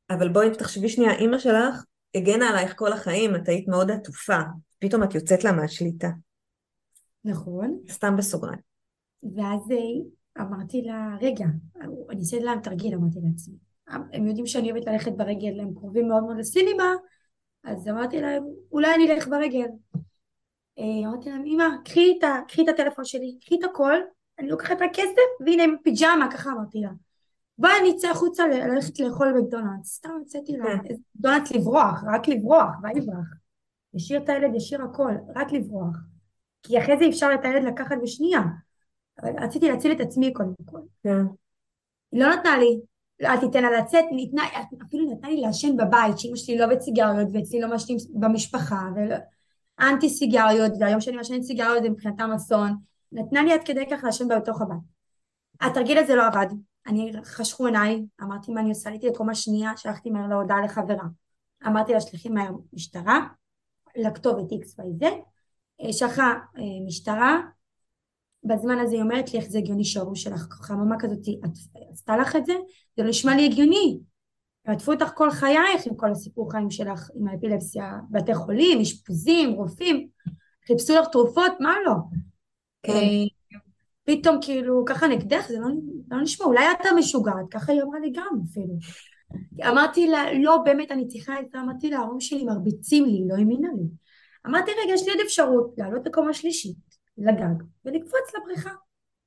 אבל 0.10 0.30
בואי 0.30 0.56
תחשבי 0.56 0.90
שנייה, 0.90 1.14
אימא 1.16 1.38
שלך 1.38 1.84
הגנה 2.16 2.50
עלייך 2.50 2.74
כל 2.76 2.94
החיים, 2.94 3.36
את 3.36 3.48
היית 3.48 3.68
מאוד 3.68 3.92
עטופה, 3.92 4.40
פתאום 4.80 5.04
את 5.04 5.16
יוצאת 5.16 5.44
לה 5.44 5.52
מהשליטה. 5.52 6.10
נכון. 7.26 7.80
סתם 7.90 8.18
בסוגריים. 8.18 8.60
ואז 9.36 9.72
אה, 9.72 9.78
אמרתי 10.42 10.82
לה, 10.82 11.16
רגע, 11.22 11.46
אני 11.82 12.20
אעשה 12.20 12.40
להם 12.40 12.60
תרגיל, 12.62 12.96
אמרתי 12.96 13.20
לעצמי. 13.24 13.56
הם 13.88 14.28
יודעים 14.28 14.48
שאני 14.48 14.72
אוהבת 14.72 14.88
ללכת 14.88 15.12
ברגל, 15.12 15.60
הם 15.60 15.74
קרובים 15.74 16.08
מאוד 16.08 16.24
מאוד 16.24 16.38
לסינימה, 16.38 16.94
אז 17.64 17.88
אמרתי 17.88 18.22
להם, 18.22 18.44
אולי 18.72 18.96
אני 18.96 19.12
אלך 19.12 19.28
ברגל. 19.28 19.68
אה, 20.80 21.08
אמרתי 21.08 21.30
להם, 21.30 21.44
אמא, 21.46 21.66
קחי 21.86 22.18
את, 22.20 22.28
קחי 22.48 22.64
את 22.64 22.68
הטלפון 22.68 23.06
שלי, 23.06 23.38
קחי 23.42 23.56
את 23.60 23.64
הכל, 23.64 23.94
אני 24.40 24.50
לוקחת 24.50 24.78
את 24.78 24.82
הכסף, 24.82 25.46
והנה 25.46 25.64
עם 25.64 25.76
פיג'מה, 25.84 26.28
ככה 26.32 26.50
אמרתי 26.52 26.80
לה. 26.80 26.90
בואי 27.58 27.72
אני 27.82 27.92
אצא 27.92 28.08
החוצה 28.08 28.48
ללכת 28.48 29.00
לאכול 29.00 29.42
בקדונלדס. 29.42 29.88
סתם 29.88 30.10
יצאתי 30.22 30.52
לדונלדס 30.52 30.98
כן. 31.24 31.60
לברוח, 31.60 32.04
רק 32.14 32.28
לברוח, 32.28 32.70
מה 32.82 32.94
לברוח? 32.94 33.26
ישאיר 33.94 34.24
את 34.24 34.30
הילד, 34.30 34.56
ישאיר 34.56 34.82
הכל, 34.82 35.14
רק 35.36 35.52
לברוח. 35.52 35.96
כי 36.64 36.80
אחרי 36.80 36.98
זה 37.00 37.08
אפשר 37.10 37.30
את 37.34 37.46
הילד 37.46 37.64
לקחת 37.64 37.96
בשנייה. 38.04 38.42
אבל 39.22 39.44
רציתי 39.44 39.72
להציל 39.72 39.92
את 39.92 40.00
עצמי 40.00 40.34
קודם 40.34 40.54
כל. 40.66 40.80
כן. 41.04 41.26
היא 42.12 42.22
לא 42.22 42.36
נתנה 42.36 42.58
לי, 42.58 42.80
אל 43.24 43.40
תיתן 43.40 43.64
לה 43.64 43.72
לצאת, 43.80 44.06
ניתנה, 44.12 44.44
אפילו 44.88 45.12
נתנה 45.12 45.30
לי 45.30 45.42
לעשן 45.42 45.78
בבית, 45.78 46.20
שאמא 46.20 46.36
שלי 46.36 46.58
לא 46.58 46.68
בסיגריות 46.68 47.28
ואצלי 47.34 47.62
לא 47.62 47.70
מעשנים 47.70 47.98
במשפחה, 48.14 48.82
ולא, 48.96 49.16
אנטי 49.80 50.10
סיגריות, 50.10 50.72
והיום 50.80 51.02
שאני 51.02 51.18
מעשנת 51.18 51.44
סיגריות 51.44 51.84
זה 51.84 51.90
מבחינתם 51.90 52.32
אסון, 52.36 52.76
נתנה 53.12 53.44
לי 53.44 53.54
עד 53.54 53.64
כדי 53.66 53.86
כך 53.92 54.04
לעשן 54.04 54.28
בתוך 54.28 54.62
הבית. 54.62 54.80
התרגיל 55.62 55.98
הזה 55.98 56.16
לא 56.16 56.28
עבד, 56.28 56.48
אני 56.88 57.12
חשכו 57.24 57.66
עיניי, 57.66 58.06
אמרתי 58.24 58.52
מה 58.52 58.62
אני 58.62 58.70
עושה, 58.70 58.90
עליתי 58.90 59.08
לקומה 59.08 59.36
שנייה, 59.36 59.78
שלחתי 59.78 60.10
מהר 60.10 60.28
להודעה 60.28 60.62
לחברה. 60.62 61.06
אמרתי 61.68 61.94
לה 61.94 62.02
שלחי 62.02 62.30
מהר 62.30 62.52
משטרה, 62.74 63.28
לכתובת 63.96 64.52
XYZ, 64.52 65.06
אה, 65.82 65.94
שלחה 65.94 66.34
אה, 66.58 66.86
משטרה, 66.88 67.42
בזמן 68.44 68.80
הזה 68.80 68.96
היא 68.96 69.02
אומרת 69.02 69.34
לי 69.34 69.40
איך 69.40 69.50
זה 69.50 69.58
הגיוני 69.58 69.86
שההורים 69.86 70.16
שלך 70.16 70.48
חממה 70.52 70.96
כזאת 71.00 71.20
עשתה 71.92 72.18
לך 72.18 72.36
את 72.36 72.46
זה, 72.46 72.54
זה 72.98 73.04
לא 73.04 73.10
נשמע 73.10 73.36
לי 73.36 73.46
הגיוני. 73.46 74.00
עטפו 74.66 74.94
אותך 74.94 75.12
כל 75.16 75.32
חייך 75.32 75.88
עם 75.88 75.96
כל 75.96 76.12
הסיפור 76.12 76.52
חיים 76.52 76.72
שלך 76.72 77.10
עם 77.16 77.28
האפילפסיה, 77.28 77.94
בתי 78.12 78.36
חולים, 78.36 78.82
אשפוזים, 78.82 79.54
רופאים, 79.54 80.08
חיפשו 80.68 80.94
לך 80.96 81.08
תרופות, 81.08 81.52
מה 81.60 81.74
לא? 81.86 81.94
כן. 82.84 82.94
פתאום 84.06 84.38
כאילו 84.42 84.84
ככה 84.86 85.08
נגדך, 85.08 85.46
זה 85.48 85.60
לא, 85.60 85.68
לא 86.12 86.22
נשמע, 86.22 86.46
אולי 86.46 86.66
אתה 86.72 86.90
משוגעת, 86.98 87.46
ככה 87.52 87.72
היא 87.72 87.82
אמרה 87.82 88.00
לי 88.00 88.12
גם 88.12 88.40
אפילו. 88.52 88.74
אמרתי 89.72 90.08
לה, 90.08 90.34
לא 90.34 90.58
באמת 90.66 90.92
אני 90.92 91.08
צריכה 91.08 91.40
את 91.40 91.46
זה, 91.52 91.60
אמרתי 91.60 91.90
לה, 91.90 91.98
ההורים 91.98 92.20
שלי 92.20 92.44
מרביצים 92.44 93.06
לי, 93.06 93.24
לא 93.28 93.36
האמינה 93.36 93.68
לי. 93.78 93.88
אמרתי, 94.48 94.72
רגע, 94.72 94.94
יש 94.94 95.04
לי 95.04 95.12
עוד 95.12 95.20
אפשרות 95.26 95.74
לעלות 95.78 96.06
לקומה 96.06 96.34
שלישית, 96.34 96.78
לגג, 97.18 97.64
ולקפוץ 97.86 98.36
לבריכה. 98.38 98.74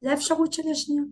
זו 0.00 0.10
האפשרות 0.10 0.52
שלי 0.52 0.70
השנייה. 0.70 1.02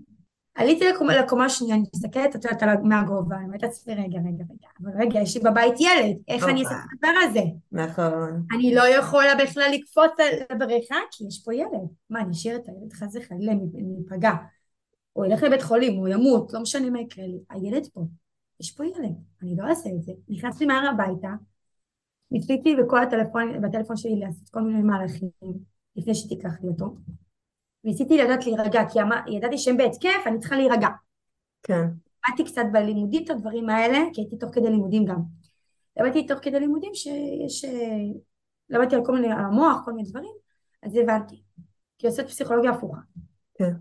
עליתי 0.57 0.89
לקומה, 0.89 1.17
לקומה 1.17 1.45
השנייה, 1.45 1.75
אני 1.75 1.85
מסתכלת, 1.95 2.37
את 2.37 2.45
יודעת, 2.45 2.79
מהגובה, 2.83 3.37
אני 3.37 3.45
אומרת 3.45 3.63
לעצמי, 3.63 3.95
רגע, 3.95 4.19
רגע, 4.19 4.45
רגע, 4.51 4.69
אבל 4.83 4.91
רגע, 5.01 5.21
יש 5.21 5.37
לי 5.37 5.43
בבית 5.43 5.75
ילד, 5.81 6.17
איך 6.29 6.45
אני 6.45 6.65
אעשה 6.65 6.75
את 6.75 6.81
הדבר 6.93 7.19
הזה? 7.31 7.41
נכון. 7.73 8.43
אני 8.55 8.75
לא 8.75 8.83
יכולה 8.89 9.35
בכלל 9.43 9.71
לקפוץ 9.73 10.11
לבריכה, 10.53 10.97
כי 11.11 11.25
יש 11.29 11.43
פה 11.45 11.55
ילד. 11.55 11.89
מה, 12.11 12.21
אני 12.21 12.31
אשאיר 12.31 12.57
את 12.57 12.69
הילד 12.69 12.93
חס 12.93 13.17
וחלילה, 13.17 13.53
אני 13.53 13.97
אפגע. 14.09 14.33
או 15.17 15.25
ילך 15.25 15.43
לבית 15.43 15.63
חולים, 15.63 15.99
או 15.99 16.09
ימות, 16.09 16.53
לא 16.53 16.61
משנה 16.61 16.91
מה 16.91 17.01
יקרה 17.01 17.27
לי. 17.27 17.39
הילד 17.51 17.87
פה, 17.93 18.01
יש 18.61 18.71
פה 18.71 18.87
ילד, 18.87 19.15
אני 19.43 19.57
לא 19.57 19.65
אעשה 19.69 19.89
את 19.89 20.03
זה. 20.03 20.13
נכנסתי 20.29 20.67
מהר 20.67 20.89
הביתה, 20.89 21.29
ניסיתי 22.31 22.77
בכל 22.77 23.03
הטלפון, 23.03 23.61
בטלפון 23.63 23.97
שלי 23.97 24.17
לעשות 24.17 24.49
כל 24.49 24.61
מיני 24.61 24.83
מהלכים, 24.83 25.29
לפני 25.97 26.15
שתיקח 26.15 26.53
לי 26.63 26.69
אותו. 26.69 26.95
ניסיתי 27.87 28.19
לדעת 28.19 28.47
להירגע, 28.47 28.81
כי 28.93 28.99
ידעתי 29.37 29.59
שהם 29.59 29.77
בהתקף, 29.77 30.23
אני 30.27 30.39
צריכה 30.39 30.57
להירגע. 30.57 30.89
כן. 31.63 31.89
למדתי 32.29 32.45
קצת 32.45 32.63
בלימודים 32.73 33.25
את 33.25 33.31
הדברים 33.31 33.71
האלה, 33.71 33.99
כי 34.13 34.21
הייתי 34.21 34.37
תוך 34.37 34.55
כדי 34.55 34.71
לימודים 34.71 35.05
גם. 35.05 35.21
למדתי 35.97 36.27
תוך 36.27 36.39
כדי 36.43 36.61
לימודים 36.61 36.95
שיש... 36.95 37.65
אה, 37.65 38.21
למדתי 38.71 38.95
על 38.95 39.05
כל 39.05 39.13
מיני, 39.13 39.33
על 39.33 39.45
המוח, 39.45 39.77
כל 39.85 39.93
מיני 39.93 40.09
דברים, 40.09 40.33
אז 40.83 40.97
הבנתי. 40.97 41.43
כי 41.99 42.07
עושה 42.07 42.25
פסיכולוגיה 42.25 42.71
הפוכה. 42.71 42.99
כן. 43.55 43.73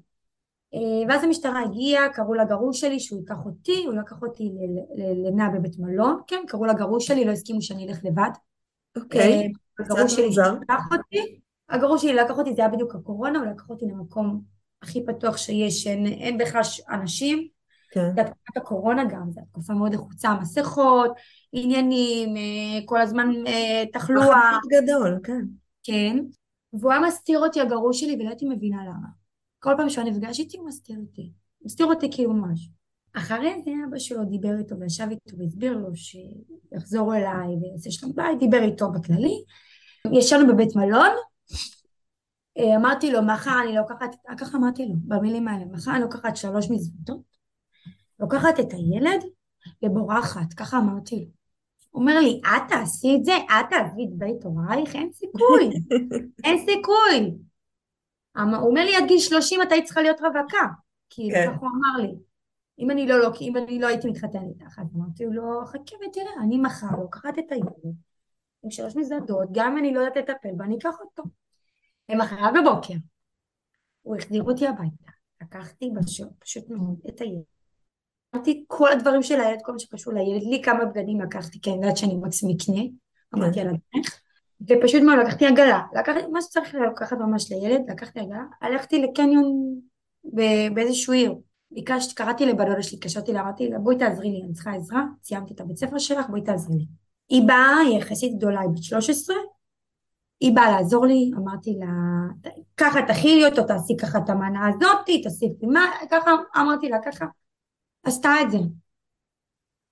אה, 0.73 1.07
ואז 1.09 1.23
המשטרה 1.23 1.61
הגיעה, 1.61 2.09
קראו 2.13 2.33
לגרוש 2.33 2.81
שלי 2.81 2.99
שהוא 2.99 3.19
ייקח 3.19 3.45
אותי, 3.45 3.83
הוא 3.85 3.93
לקח 3.93 4.21
אותי 4.21 4.51
ללינה 4.95 5.49
בבית 5.49 5.79
מלון, 5.79 6.21
כן, 6.27 6.43
קראו 6.47 6.65
לגרוש 6.65 7.07
שלי, 7.07 7.25
לא 7.25 7.31
הסכימו 7.31 7.61
שאני 7.61 7.87
אלך 7.87 8.05
לבד. 8.05 8.29
אוקיי, 8.95 9.33
אה, 9.33 9.47
הגרוש 9.79 10.15
שלי 10.15 10.29
לקח 10.61 10.83
אותי, 10.91 11.39
הגרוש 11.69 12.01
שלי 12.01 12.13
לקח 12.13 12.37
אותי, 12.37 12.55
זה 12.55 12.61
היה 12.61 12.71
בדיוק 12.71 12.95
הקורונה, 12.95 13.39
הוא 13.39 13.47
לקח 13.47 13.69
אותי 13.69 13.85
למקום 13.85 14.41
הכי 14.81 15.05
פתוח 15.05 15.37
שיש, 15.37 15.87
אין, 15.87 16.05
אין 16.05 16.37
בכלל 16.37 16.61
אנשים. 16.89 17.47
כן. 17.91 18.11
זה 18.15 18.23
תקופת 18.23 18.57
הקורונה 18.57 19.05
גם, 19.05 19.31
זו 19.31 19.41
תקופה 19.51 19.73
מאוד 19.73 19.93
לחוצה, 19.93 20.33
מסכות, 20.41 21.11
עניינים, 21.51 22.37
אה, 22.37 22.85
כל 22.85 23.01
הזמן 23.01 23.33
תחלואה. 23.93 24.57
גדול, 24.81 25.19
כן. 25.23 25.41
כן, 25.83 26.17
והוא 26.73 26.91
היה 26.91 27.01
מסתיר 27.01 27.39
אותי 27.39 27.61
הגרוש 27.61 27.99
שלי 27.99 28.15
ולא 28.19 28.29
הייתי 28.29 28.45
מבינה 28.49 28.77
למה. 28.83 29.07
כל 29.59 29.73
פעם 29.77 29.89
שהוא 29.89 30.05
נפגש 30.05 30.39
איתי 30.39 30.57
הוא 30.57 30.67
מסתיר 30.67 30.97
אותי. 30.99 31.31
מסתיר 31.65 31.85
אותי 31.85 32.11
כאילו 32.11 32.33
משהו. 32.33 32.71
אחרי 33.13 33.61
זה 33.65 33.71
אבא 33.89 33.99
שלו 33.99 34.25
דיבר 34.25 34.57
איתו 34.57 34.79
וישב 34.79 35.07
איתו 35.11 35.37
והסביר 35.37 35.77
לו 35.77 35.89
שיחזור 35.95 37.15
אליי 37.15 37.47
ויעשה 37.61 37.91
שלום 37.91 38.11
בית, 38.15 38.39
דיבר 38.39 38.63
איתו 38.63 38.91
בכללי. 38.91 39.43
ישבנו 40.13 40.53
בבית 40.53 40.75
מלון, 40.75 41.01
אה, 41.01 41.15
אמרתי 42.77 43.11
לו 43.11 43.21
מחר 43.21 43.59
אני 43.63 43.75
לוקחת, 43.75 44.15
ככה 44.37 44.57
אמרתי 44.57 44.85
לו 44.85 44.95
במילים 44.97 45.47
האלה, 45.47 45.65
מחר 45.65 45.91
אני 45.91 46.01
לוקחת 46.01 46.35
שלוש 46.35 46.71
מזוודות, 46.71 47.21
לוקחת 48.19 48.59
את 48.59 48.73
הילד 48.73 49.23
ובורחת, 49.83 50.53
ככה 50.53 50.77
אמרתי 50.77 51.15
לו. 51.15 51.25
הוא 51.89 52.01
אומר 52.01 52.19
לי, 52.19 52.41
את 52.45 52.61
תעשי 52.69 53.15
את 53.19 53.25
זה? 53.25 53.31
את 53.37 53.65
תעזבי 53.69 54.05
את 54.05 54.17
בית 54.17 54.43
הורייך? 54.43 54.95
אין 54.95 55.11
סיכוי, 55.13 55.69
אין 56.45 56.65
סיכוי. 56.65 57.37
הוא 58.35 58.69
אומר 58.69 58.85
לי, 58.85 58.95
עד 58.95 59.03
גיל 59.07 59.19
30 59.19 59.61
את 59.61 59.71
היית 59.71 59.85
צריכה 59.85 60.01
להיות 60.01 60.21
רווקה. 60.21 60.67
כאילו, 61.09 61.35
כן. 61.35 61.45
ככה 61.47 61.59
הוא 61.59 61.69
אמר 61.69 62.03
לי. 62.03 62.15
אם 62.79 62.91
אני 62.91 63.07
לא, 63.07 63.19
לא, 63.19 63.31
אם 63.41 63.57
אני 63.57 63.79
לא 63.79 63.87
הייתי 63.87 64.09
מתחתן 64.09 64.43
איתך, 64.49 64.79
אז 64.79 64.87
אמרתי 64.95 65.25
לו, 65.25 65.65
חכה 65.65 65.95
ותראה, 66.07 66.43
אני 66.43 66.57
מחר 66.57 66.95
לוקחת 66.99 67.39
את 67.39 67.51
הילד 67.51 67.95
עם 68.65 68.71
שלוש 68.71 68.95
מזוודות, 68.95 69.49
גם 69.51 69.71
אם 69.71 69.77
אני 69.77 69.93
לא 69.93 69.99
יודעת 69.99 70.17
לטפל 70.17 70.49
בה, 70.57 70.65
אני 70.65 70.77
אקח 70.77 70.95
אותו. 71.01 71.23
למחרת 72.09 72.53
בבוקר, 72.61 72.93
הוא 74.01 74.15
החזיר 74.15 74.43
אותי 74.43 74.67
הביתה, 74.67 75.11
לקחתי 75.41 75.89
בשוק, 75.95 76.33
פשוט 76.39 76.69
מאוד, 76.69 76.99
את 77.09 77.21
הילד. 77.21 77.43
אמרתי 78.35 78.63
כל 78.67 78.91
הדברים 78.91 79.23
של 79.23 79.41
הילד, 79.41 79.59
כל 79.63 79.71
מה 79.71 79.79
שקשור 79.79 80.13
לילד, 80.13 80.43
לי 80.43 80.61
כמה 80.63 80.85
בגדים 80.85 81.21
לקחתי, 81.21 81.61
כי 81.61 81.69
אני 81.69 81.77
יודעת 81.77 81.97
שאני 81.97 82.15
מקסימום 82.15 82.55
אקנה, 82.55 82.81
אמרתי 83.35 83.59
על 83.59 83.67
הדרך, 83.67 84.21
ופשוט 84.61 85.01
מאוד 85.03 85.19
לקחתי 85.19 85.45
עגלה, 85.45 85.81
לקחתי 85.99 86.27
מה 86.27 86.41
שצריך 86.41 86.75
לקחת 86.91 87.17
ממש 87.17 87.51
לילד, 87.51 87.81
לקחתי 87.89 88.19
עגלה, 88.19 88.43
הלכתי 88.61 89.01
לקניון 89.01 89.79
באיזשהו 90.73 91.13
עיר, 91.13 91.35
ביקשתי, 91.71 92.15
קראתי 92.15 92.45
לבדודה 92.45 92.83
שלי, 92.83 92.97
התקשרתי 92.97 93.33
לה, 93.33 93.41
אמרתי 93.41 93.69
לה, 93.69 93.79
בואי 93.79 93.97
תעזרי 93.97 94.29
לי, 94.29 94.41
אני 94.43 94.53
צריכה 94.53 94.73
עזרה, 94.73 95.03
סיימתי 95.23 95.53
את 95.53 95.61
הבית 95.61 95.77
ספר 95.77 95.97
שלך, 95.97 96.29
בואי 96.29 96.43
תעזרי 96.43 96.77
לי. 96.77 96.85
היא 97.29 97.47
באה, 97.47 97.77
היא 97.77 97.99
יחסית 97.99 98.37
גדולה, 98.37 98.59
היא 98.59 98.69
בת 98.69 98.83
13, 98.83 99.35
היא 100.39 100.55
באה 100.55 100.71
לעזור 100.71 101.05
לי, 101.05 101.31
אמרתי 101.37 101.77
לה, 101.79 101.87
ככה 102.77 102.99
תכילי 103.07 103.45
אותו, 103.45 103.63
תעשי 103.63 103.93
ככה 104.01 104.17
את 104.17 104.29
המנה 104.29 104.67
הזאתי, 104.67 105.21
תוסיפי 105.21 105.65
מה, 105.65 105.85
ככה, 106.11 106.31
אמרתי 106.57 106.89
לה, 106.89 106.97
ככה, 107.05 107.25
עשתה 108.03 108.29
את 108.41 108.51
זה. 108.51 108.57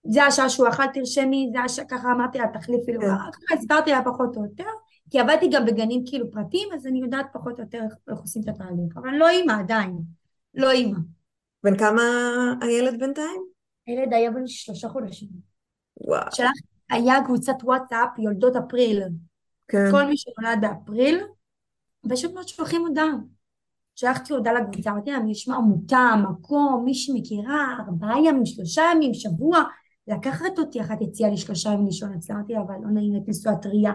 זה 0.08 0.24
השעה 0.24 0.50
שהוא 0.50 0.68
אכל, 0.68 0.88
תרשמי, 0.94 1.50
זה 1.54 1.60
השעה, 1.62 1.86
ככה 1.86 2.12
אמרתי 2.12 2.38
לה, 2.38 2.46
תחליפי 2.54 2.94
לו, 2.94 3.02
כן. 3.02 3.08
ככה 3.08 3.56
הסברתי 3.60 3.92
לה 3.92 4.02
פחות 4.06 4.38
או 4.38 4.44
יותר, 4.44 4.70
כי 5.10 5.20
עבדתי 5.20 5.50
גם 5.52 5.66
בגנים 5.66 6.04
כאילו 6.06 6.32
פרטיים, 6.32 6.70
אז 6.74 6.88
אני 6.88 7.02
יודעת 7.02 7.26
פחות 7.34 7.60
או 7.60 7.64
יותר 7.64 7.82
איך 8.12 8.20
עושים 8.20 8.42
את 8.42 8.48
התהליך, 8.48 8.98
אבל 8.98 9.10
לא 9.10 9.30
אימא 9.30 9.54
עדיין, 9.60 9.98
לא 10.54 10.72
אימא. 10.72 10.98
בן 11.64 11.78
כמה 11.78 12.02
הילד 12.62 13.00
בינתיים? 13.00 13.44
הילד 13.88 14.14
היה 14.14 14.32
בן 14.32 14.48
שלושה 14.48 14.90
חודשים. 14.90 15.30
וואו. 15.98 16.32
שלח, 16.32 16.52
היה 16.90 17.16
קבוצת 17.26 17.56
וואטסאפ 17.64 18.20
יולדות 18.20 18.56
אפריל. 18.56 19.04
כן. 19.68 19.92
כל 19.92 20.06
מי 20.06 20.18
שנולד 20.18 20.62
באפריל, 20.62 21.22
פשוט 22.10 22.34
מאוד 22.34 22.48
שולחים 22.48 22.82
הודעה. 22.82 23.12
שלחתי 23.96 24.34
הודעה 24.34 24.54
לקבוצה, 24.54 24.92
אמרתי 24.92 25.12
להם, 25.12 25.30
יש 25.30 25.50
עמותה, 25.50 26.14
מקום, 26.30 26.82
מי 26.86 26.94
שמכירה, 26.94 27.76
ארבעה 27.80 28.20
ימים, 28.26 28.46
שלושה 28.46 28.82
ימים, 28.96 29.14
שבוע, 29.14 29.64
לקחת 30.08 30.60
אותי, 30.60 30.82
אחת 30.82 30.98
הציעה 31.02 31.30
לי 31.30 31.38
שלושה 31.38 31.70
ימים 31.70 31.86
לישון 31.86 32.14
אצלה, 32.14 32.36
אמרתי 32.36 32.54
לה, 32.54 32.62
אבל 32.62 32.76
לא 32.84 32.90
נעים 32.90 33.16
את 33.16 33.22
נשואה 33.28 33.56
טריה, 33.56 33.94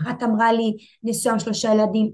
אחת 0.00 0.22
אמרה 0.22 0.52
לי, 0.52 0.76
נשואה 1.02 1.32
עם 1.32 1.38
שלושה 1.38 1.74
ילדים, 1.74 2.10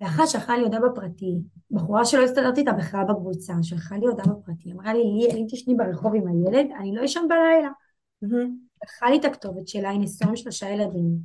ואחת 0.00 0.28
שלחה 0.28 0.56
לי 0.56 0.62
הודעה 0.62 0.80
בפרטי, 0.80 1.38
בחורה 1.70 2.04
שלא 2.04 2.24
הסתדרתי 2.24 2.60
איתה 2.60 2.72
בכלל 2.72 3.04
בקבוצה, 3.08 3.54
שלחה 3.62 3.96
לי 3.96 4.06
הודעה 4.06 4.26
בפרטי, 4.26 4.72
אמרה 4.72 4.94
לי, 4.94 5.02
לי, 5.04 5.40
אם 5.40 5.46
תשני 5.50 5.74
ברחוב 5.74 6.14
עם 6.14 6.24
הילד, 6.26 6.66
אני 6.80 6.94
לא 6.94 7.04
אשן 7.04 7.20
בלילה. 7.28 7.68
שלחה 8.84 9.10
לי 9.10 9.18
את 9.18 9.24
הכתובת 9.24 9.68
שלה, 9.68 9.90
היא 9.90 10.00
נשואה 10.00 10.28
עם 10.28 10.36
שלושה 10.36 10.68
ילדים. 10.68 11.18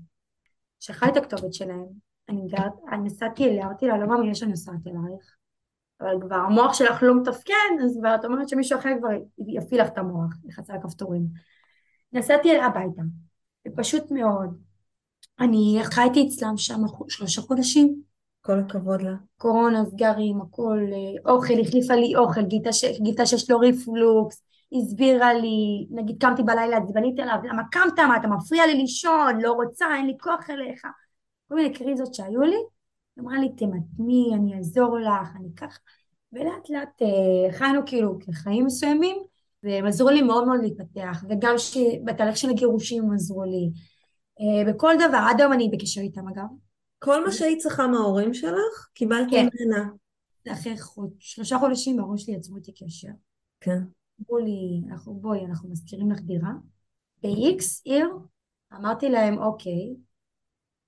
שלחה 0.79 1.05
לי 1.05 1.11
את 1.11 1.17
הכתובת 1.17 1.53
שלהם, 1.53 1.85
אני 2.29 2.47
גרת, 2.47 2.73
אני 2.91 3.03
נסעתי 3.03 3.45
אליה, 3.45 3.65
אמרתי 3.65 3.87
לה, 3.87 3.97
לא 3.97 4.07
מאמינה 4.07 4.35
שאני 4.35 4.51
נוסעת 4.51 4.87
אלייך, 4.87 5.35
אבל 6.01 6.21
כבר 6.21 6.35
המוח 6.35 6.73
שלך 6.73 7.03
לא 7.03 7.21
מתפקד, 7.21 7.53
אז 7.85 7.97
כבר 7.99 8.15
את 8.15 8.25
אומרת 8.25 8.49
שמישהו 8.49 8.79
אחר 8.79 8.89
כבר 8.99 9.09
יפעיל 9.47 9.81
לך 9.81 9.87
את 9.87 9.97
המוח, 9.97 10.33
לחצה 10.45 10.73
על 10.73 10.79
הכפתורים. 10.79 11.27
נסעתי 12.13 12.51
אליה 12.51 12.65
הביתה, 12.65 13.01
ופשוט 13.67 14.11
מאוד, 14.11 14.57
אני 15.39 15.79
חייתי 15.83 16.27
אצלם 16.27 16.57
שם 16.57 16.81
שלושה 17.07 17.41
חודשים, 17.41 18.01
כל 18.41 18.59
הכבוד 18.59 19.01
לה. 19.01 19.15
קורונה, 19.37 19.85
סגרים, 19.85 20.41
הכל, 20.41 20.79
אה, 20.93 21.33
אוכל, 21.33 21.53
החליפה 21.61 21.93
לי 21.93 22.15
אוכל, 22.15 22.41
גילתה 23.01 23.25
שיש 23.25 23.49
לו 23.49 23.59
ריפלוקס, 23.59 24.44
הסבירה 24.73 25.33
לי, 25.33 25.87
נגיד 25.91 26.15
קמתי 26.19 26.43
בלילה 26.43 26.77
עצבנית 26.77 27.19
אליו, 27.19 27.37
למה 27.43 27.61
קמת, 27.71 27.99
מה 27.99 28.17
אתה 28.17 28.27
מפריע 28.27 28.67
לי 28.67 28.73
לישון, 28.73 29.41
לא 29.41 29.51
רוצה, 29.51 29.85
אין 29.95 30.05
לי 30.07 30.13
כוח 30.19 30.49
אליך, 30.49 30.81
כל 31.47 31.55
מיני 31.55 31.73
קריזות 31.73 32.13
שהיו 32.13 32.41
לי, 32.41 32.55
היא 32.55 33.23
אמרה 33.23 33.39
לי 33.39 33.49
תמתני, 33.49 34.31
אני 34.35 34.57
אעזור 34.57 34.99
לך, 34.99 35.35
אני 35.39 35.55
ככה, 35.55 35.79
ולאט 36.33 36.69
לאט 36.69 37.01
אה, 37.01 37.53
חיינו 37.57 37.81
כאילו 37.85 38.19
כחיים 38.19 38.65
מסוימים, 38.65 39.17
והם 39.63 39.85
עזרו 39.85 40.09
לי 40.09 40.21
מאוד 40.21 40.47
מאוד 40.47 40.59
להתפתח, 40.61 41.23
וגם 41.29 41.55
בתהליך 42.05 42.37
של 42.37 42.49
הגירושים 42.49 43.03
הם 43.03 43.13
עזרו 43.13 43.43
לי, 43.43 43.69
אה, 44.39 44.73
בכל 44.73 44.93
דבר, 44.95 45.21
עד 45.29 45.41
היום 45.41 45.53
אני 45.53 45.69
בקשר 45.69 46.01
איתם 46.01 46.27
אגב, 46.27 46.47
כל 46.99 47.25
מה 47.25 47.31
שהיית 47.31 47.59
צריכה 47.59 47.87
מההורים 47.87 48.33
שלך, 48.33 48.87
קיבלת 48.93 49.27
כן. 49.31 49.47
ממנה. 49.53 49.89
אחרי 50.51 50.79
חוד, 50.79 51.09
שלושה 51.19 51.57
חודשים 51.59 51.99
ההורים 51.99 52.17
שלי 52.17 52.33
יצרו 52.33 52.57
איתי 52.57 52.71
קשר. 52.71 53.07
כן. 53.61 53.79
אמרו 54.21 54.37
לי, 54.37 54.81
אנחנו, 54.91 55.13
בואי, 55.13 55.45
אנחנו 55.45 55.69
מזכירים 55.69 56.11
לך 56.11 56.19
דירה. 56.21 56.51
ב-X 57.23 57.63
עיר, 57.83 58.09
אמרתי 58.73 59.09
להם, 59.09 59.37
אוקיי, 59.37 59.95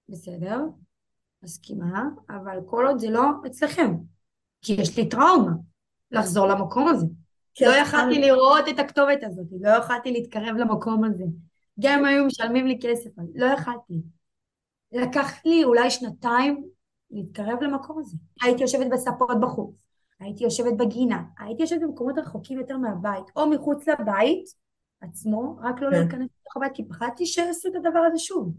בסדר, 0.10 0.60
מסכימה, 1.44 2.04
אבל 2.30 2.60
כל 2.66 2.86
עוד 2.88 3.00
זה 3.00 3.10
לא 3.10 3.24
אצלכם. 3.48 3.94
כי 4.62 4.74
יש 4.74 4.98
לי 4.98 5.10
טראומה 5.10 5.52
לחזור 6.12 6.48
למקום 6.48 6.88
הזה. 6.88 7.06
כן. 7.54 7.66
לא 7.66 7.76
יכלתי 7.76 8.22
לראות 8.22 8.68
את 8.70 8.80
הכתובת 8.80 9.24
הזאת, 9.24 9.48
לא 9.62 9.70
יכלתי 9.70 10.12
להתקרב 10.12 10.56
למקום 10.58 11.04
הזה. 11.04 11.24
גם 11.80 12.00
אם 12.00 12.06
היו 12.06 12.26
משלמים 12.26 12.68
לי 12.68 12.80
כסף, 12.82 13.10
לא 13.36 13.46
יכלתי. 13.46 14.02
לקח 14.92 15.46
לי 15.46 15.64
אולי 15.64 15.90
שנתיים 15.90 16.66
להתקרב 17.12 17.62
למקום 17.62 18.00
הזה. 18.00 18.18
הייתי 18.42 18.62
יושבת 18.62 18.88
בספות 18.92 19.40
בחוץ, 19.42 19.76
הייתי 20.20 20.44
יושבת 20.44 20.74
בגינה, 20.78 21.24
הייתי 21.40 21.62
יושבת 21.62 21.82
במקומות 21.82 22.18
רחוקים 22.18 22.60
יותר 22.60 22.78
מהבית, 22.78 23.26
או 23.36 23.50
מחוץ 23.50 23.88
לבית 23.88 24.46
עצמו, 25.02 25.58
רק 25.62 25.82
לא 25.82 25.90
כן. 25.90 25.96
להיכנס 26.00 26.30
לתוך 26.42 26.58
הבית, 26.58 26.72
כי 26.74 26.88
פחדתי 26.88 27.26
שיעשו 27.26 27.70
את 27.70 27.76
הדבר 27.76 28.00
הזה 28.00 28.18
שוב. 28.18 28.54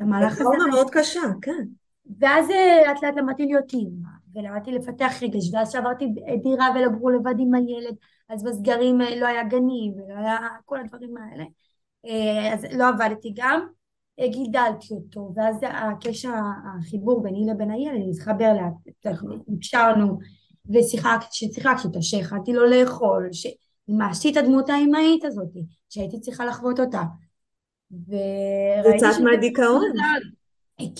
המהלך 0.00 0.32
הזה... 0.32 0.44
זה 0.44 0.70
מאוד 0.70 0.90
קשה, 0.90 1.20
כן. 1.42 1.64
ואז 2.20 2.50
אה, 2.50 2.82
לאט 2.86 3.02
לאט 3.02 3.16
למדתי 3.16 3.46
להיות 3.46 3.72
אימא, 3.72 4.08
ולמדתי 4.34 4.72
לפתח 4.72 5.12
רגש, 5.22 5.54
ואז 5.54 5.72
שעברתי 5.72 6.08
דירה 6.42 6.68
ולגרו 6.74 7.10
לבד 7.10 7.34
עם 7.38 7.54
הילד, 7.54 7.94
אז 8.28 8.44
בסגרים 8.44 9.00
אה, 9.00 9.16
לא 9.16 9.26
היה 9.26 9.44
גנים, 9.44 9.92
ולא 9.94 10.18
היה 10.18 10.38
כל 10.64 10.80
הדברים 10.80 11.16
האלה. 11.16 11.44
אה, 12.06 12.54
אז 12.54 12.66
לא 12.72 12.88
עבדתי 12.88 13.32
גם, 13.36 13.66
גידלתי 14.20 14.94
אותו, 14.94 15.32
ואז 15.36 15.56
הקשר, 15.62 16.32
החיבור 16.78 17.22
ביני 17.22 17.46
לבין 17.50 17.70
הילד 17.70 18.08
התחבר 18.10 18.52
לאט, 18.54 18.94
הקשרנו, 20.68 20.78
ושיחקתי 20.80 21.88
אותה, 21.88 22.02
שהכנתי 22.02 22.52
לו 22.52 22.66
לאכול, 22.66 23.28
שמימשתי 23.32 24.32
את 24.32 24.36
הדמות 24.36 24.68
האמהית 24.68 25.24
הזאת, 25.24 25.48
שהייתי 25.88 26.20
צריכה 26.20 26.44
לחוות 26.44 26.80
אותה. 26.80 27.02
יצאת 28.94 29.20
מהדיכאון. 29.24 29.92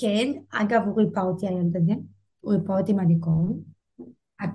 כן, 0.01 0.33
אגב 0.53 0.83
הוא 0.87 1.01
ריפא 1.01 1.21
אותי 1.21 1.49
הילד 1.49 1.77
הזה, 1.77 1.93
הוא 2.41 2.53
ריפא 2.53 2.73
אותי 2.73 2.93
מהדיכאון. 2.93 3.63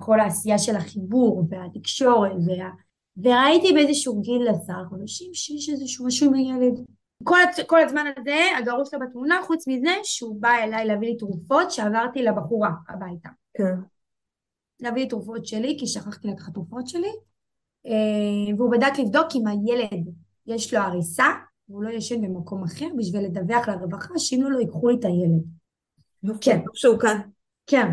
כל 0.00 0.20
העשייה 0.20 0.58
של 0.58 0.76
החיבור 0.76 1.44
והתקשורת 1.50 2.32
וה... 2.46 2.70
וראיתי 3.16 3.72
באיזשהו 3.72 4.20
גיל 4.20 4.48
עשרה 4.48 4.84
חודשים 4.88 5.34
שיש 5.34 5.68
איזשהו 5.68 6.06
משהו 6.06 6.26
עם 6.26 6.34
הילד 6.34 6.74
כל, 7.24 7.36
כל 7.66 7.80
הזמן 7.80 8.04
הזה 8.16 8.36
הגרוש 8.58 8.88
שלו 8.90 9.00
בתמונה, 9.00 9.40
חוץ 9.46 9.68
מזה 9.68 9.90
שהוא 10.02 10.40
בא 10.40 10.50
אליי 10.64 10.84
להביא 10.84 11.08
לי 11.08 11.16
תרופות 11.16 11.70
שעברתי 11.70 12.22
לבחורה 12.22 12.70
הביתה. 12.88 13.28
כן. 13.54 13.74
להביא 14.82 15.02
לי 15.02 15.08
תרופות 15.08 15.46
שלי, 15.46 15.76
כי 15.78 15.86
שכחתי 15.86 16.28
לקחת 16.28 16.54
תרופות 16.54 16.88
שלי, 16.88 17.12
אה, 17.86 18.54
והוא 18.56 18.70
בדק 18.72 18.92
לבדוק 18.98 19.26
אם 19.34 19.46
הילד 19.46 20.08
יש 20.46 20.74
לו 20.74 20.80
הריסה, 20.80 21.26
והוא 21.68 21.82
לא 21.82 21.90
ישן 21.90 22.22
במקום 22.22 22.64
אחר 22.64 22.86
בשביל 22.98 23.24
לדווח 23.24 23.68
לרווחה, 23.68 24.18
שאם 24.18 24.42
לא, 24.42 24.50
לא 24.50 24.60
ייקחו 24.60 24.88
לי 24.88 24.94
את 24.94 25.04
הילד. 25.04 25.42
כן. 26.40 26.60
שהוא 26.74 26.98
כאן. 26.98 27.20
כן. 27.66 27.86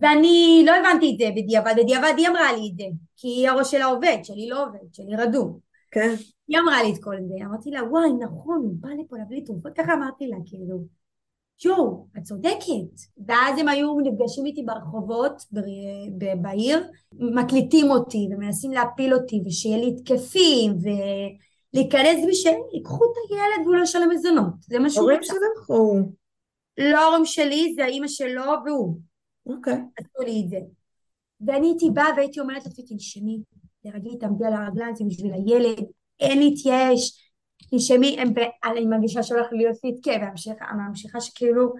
ואני 0.00 0.62
לא 0.66 0.72
הבנתי 0.72 1.12
את 1.12 1.18
זה 1.18 1.30
בדיעבד, 1.36 1.74
בדיעבד 1.82 2.12
היא 2.16 2.28
אמרה 2.28 2.52
לי 2.52 2.70
את 2.72 2.76
זה, 2.78 2.84
כי 3.16 3.48
הראש 3.48 3.70
שלה 3.70 3.84
עובד, 3.84 4.18
שלי 4.22 4.48
לא 4.48 4.66
עובד, 4.66 4.92
שלי 4.92 5.16
רדום. 5.16 5.58
כן. 5.90 6.14
היא 6.48 6.58
אמרה 6.58 6.82
לי 6.82 6.92
את 6.92 7.02
כל 7.02 7.16
זה, 7.28 7.44
אמרתי 7.44 7.70
לה, 7.70 7.84
וואי, 7.84 8.12
נכון, 8.12 8.56
הוא 8.56 8.74
בא 8.80 8.88
לפה 8.88 9.16
להביא 9.16 9.36
לי 9.36 9.44
תרופות, 9.44 9.72
ככה 9.76 9.94
אמרתי 9.94 10.26
לה, 10.26 10.36
כאילו. 10.46 11.01
יואו, 11.64 12.06
את 12.18 12.22
צודקת. 12.22 13.00
ואז 13.26 13.58
הם 13.58 13.68
היו 13.68 14.00
נפגשים 14.00 14.46
איתי 14.46 14.62
ברחובות 14.62 15.42
בעיר, 16.42 16.90
מקליטים 17.14 17.90
אותי 17.90 18.28
ומנסים 18.30 18.72
להפיל 18.72 19.14
אותי 19.14 19.42
ושיהיה 19.46 19.78
לי 19.78 19.94
התקפים 19.96 20.72
ולהיכנס 20.82 22.24
ושיקחו 22.28 23.04
את 23.04 23.30
הילד 23.30 23.66
והוא 23.66 23.76
לא 23.76 23.82
ישלם 23.82 24.10
מזונות. 24.10 24.52
זה 24.60 24.78
מה 24.78 24.90
שהוא 24.90 25.02
הורים 25.02 25.22
שלך 25.22 25.70
או... 25.70 25.98
לא 26.78 26.98
ההורים 26.98 27.24
שלי, 27.24 27.72
זה 27.76 27.84
האימא 27.84 28.08
שלו 28.08 28.42
והוא. 28.66 28.98
אוקיי. 29.46 29.74
עשו 29.74 30.22
לי 30.24 30.42
את 30.44 30.48
זה. 30.48 30.58
ואני 31.46 31.66
הייתי 31.66 31.90
באה 31.90 32.08
והייתי 32.16 32.40
אומרת 32.40 32.66
לעצמי, 32.66 32.84
תנשמי, 32.84 33.40
תרגעי, 33.82 34.18
תעמדי 34.18 34.44
על 34.44 34.52
הרגליים, 34.52 34.94
זה 34.94 35.04
בשביל 35.08 35.32
הילד, 35.32 35.84
אין 36.20 36.38
להתייאש, 36.38 37.31
תנשמי, 37.70 38.18
אני 38.64 38.86
מרגישה 38.86 39.22
שהולך 39.22 39.46
להיות 39.52 39.76
לי 39.84 39.90
התקף, 39.90 40.56
והממשיכה 40.60 41.20
שכאילו, 41.20 41.72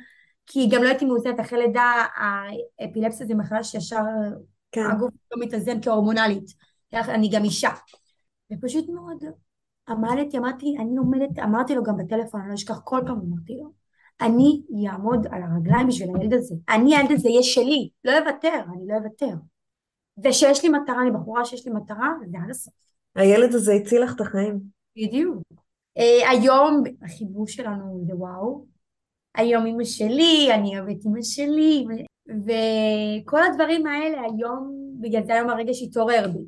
כי 0.46 0.68
גם 0.70 0.82
לא 0.82 0.88
הייתי 0.88 1.04
מאוזנת 1.04 1.40
אחרי 1.40 1.58
לידה, 1.58 2.04
האפילפסיה 2.80 3.26
זה 3.26 3.34
מחלה 3.34 3.64
שישר 3.64 4.02
כן. 4.72 4.90
הגוף 4.90 5.10
לא 5.32 5.42
מתאזן 5.46 5.82
כהורמונלית, 5.82 6.44
אני 6.94 7.30
גם 7.32 7.44
אישה. 7.44 7.70
ופשוט 8.52 8.88
מאוד 8.88 9.24
עמדתי, 9.88 10.38
אמרתי, 10.38 10.76
אני 10.80 10.96
עומדת, 10.96 11.38
אמרתי 11.38 11.74
לו 11.74 11.82
גם 11.82 11.96
בטלפון, 11.96 12.40
אני 12.40 12.48
לא 12.48 12.54
אשכח 12.54 12.80
כל 12.84 13.00
פעם, 13.06 13.20
אמרתי 13.28 13.52
לו, 13.52 13.72
אני 14.20 14.88
אעמוד 14.88 15.26
על 15.30 15.42
הרגליים 15.42 15.86
בשביל 15.86 16.08
הילד 16.16 16.34
הזה. 16.34 16.54
אני, 16.68 16.96
הילד 16.96 17.10
הזה 17.10 17.28
יהיה 17.28 17.42
שלי, 17.42 17.90
לא 18.04 18.12
אוותר, 18.18 18.60
אני 18.74 18.86
לא 18.86 18.94
אוותר. 18.94 19.34
ושיש 20.24 20.64
לי 20.64 20.68
מטרה, 20.68 21.02
אני 21.02 21.10
בחורה 21.10 21.44
שיש 21.44 21.66
לי 21.66 21.72
מטרה, 21.72 22.12
זה 22.30 22.38
עד 22.44 22.50
הסוף. 22.50 22.74
הילד 23.14 23.54
הזה 23.54 23.72
הציל 23.72 24.02
לך 24.02 24.14
את 24.14 24.20
החיים. 24.20 24.60
בדיוק. 24.96 25.42
Uh, 25.98 26.30
היום 26.30 26.82
החיבור 27.02 27.48
שלנו 27.48 28.04
זה 28.06 28.14
וואו. 28.16 28.64
היום 29.34 29.66
אמא 29.66 29.84
שלי, 29.84 30.48
אני 30.54 30.78
אוהבת 30.78 31.06
אמא 31.06 31.22
שלי, 31.22 31.84
וכל 32.26 33.42
הדברים 33.42 33.86
האלה 33.86 34.18
היום, 34.20 34.92
בגלל 35.00 35.24
זה 35.26 35.34
היום 35.34 35.50
הרגש 35.50 35.82
התעורר 35.82 36.28
בי. 36.28 36.44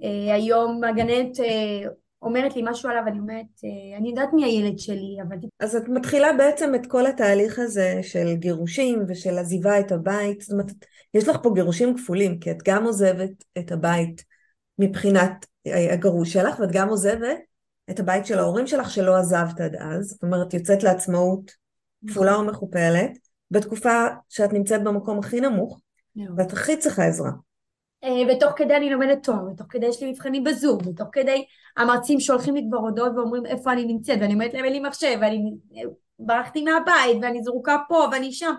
Uh, 0.00 0.32
היום 0.32 0.84
הגננת 0.84 1.36
uh, 1.36 1.88
אומרת 2.22 2.56
לי 2.56 2.62
משהו 2.64 2.90
עליו, 2.90 3.02
אני 3.06 3.18
אומרת, 3.18 3.46
אה, 3.64 3.98
אני 3.98 4.08
יודעת 4.08 4.28
מי 4.32 4.44
הילד 4.44 4.78
שלי, 4.78 5.16
אבל... 5.28 5.36
אז 5.60 5.76
את 5.76 5.88
מתחילה 5.88 6.32
בעצם 6.32 6.74
את 6.74 6.86
כל 6.86 7.06
התהליך 7.06 7.58
הזה 7.58 7.98
של 8.02 8.34
גירושים 8.34 9.04
ושל 9.08 9.38
עזיבה 9.38 9.80
את 9.80 9.92
הבית, 9.92 10.40
זאת 10.40 10.52
אומרת, 10.52 10.72
יש 11.14 11.28
לך 11.28 11.36
פה 11.42 11.50
גירושים 11.54 11.96
כפולים, 11.96 12.38
כי 12.38 12.50
את 12.50 12.58
גם 12.64 12.84
עוזבת 12.84 13.44
את 13.58 13.72
הבית 13.72 14.24
מבחינת 14.78 15.46
הגרוש 15.66 16.32
שלך, 16.32 16.60
ואת 16.60 16.72
גם 16.72 16.88
עוזבת 16.88 17.38
את 17.90 18.00
הבית 18.00 18.26
של 18.26 18.38
ההורים 18.38 18.66
שלך 18.66 18.90
שלא 18.90 19.16
עזבת 19.16 19.60
עד 19.60 19.76
אז, 19.76 20.06
זאת 20.06 20.22
אומרת, 20.22 20.54
יוצאת 20.54 20.82
לעצמאות 20.82 21.50
כפולה 22.06 22.38
ומכופלת, 22.38 23.18
בתקופה 23.50 24.06
שאת 24.28 24.52
נמצאת 24.52 24.84
במקום 24.84 25.18
הכי 25.18 25.40
נמוך, 25.40 25.80
ואת 26.36 26.52
הכי 26.52 26.76
צריכה 26.76 27.04
עזרה. 27.04 27.30
אה, 28.04 28.34
ותוך 28.36 28.52
כדי 28.56 28.76
אני 28.76 28.90
לומדת 28.90 29.24
תואר, 29.24 29.44
ותוך 29.44 29.66
כדי 29.70 29.86
יש 29.86 30.02
לי 30.02 30.10
מבחנים 30.10 30.44
בזום, 30.44 30.78
ותוך 30.86 31.08
כדי 31.12 31.44
המרצים 31.76 32.20
שולחים 32.20 32.54
לי 32.54 32.66
כבר 32.68 32.78
הודעות 32.78 33.12
ואומרים 33.16 33.46
איפה 33.46 33.72
אני 33.72 33.84
נמצאת, 33.84 34.18
ואני 34.20 34.34
אומרת 34.34 34.54
להם 34.54 34.64
אין 34.64 34.72
לי 34.72 34.80
מחשב, 34.80 35.18
ואני 35.20 35.54
ברחתי 36.18 36.64
מהבית, 36.64 37.16
ואני 37.22 37.42
זרוקה 37.42 37.76
פה, 37.88 38.06
ואני 38.12 38.32
שם. 38.32 38.54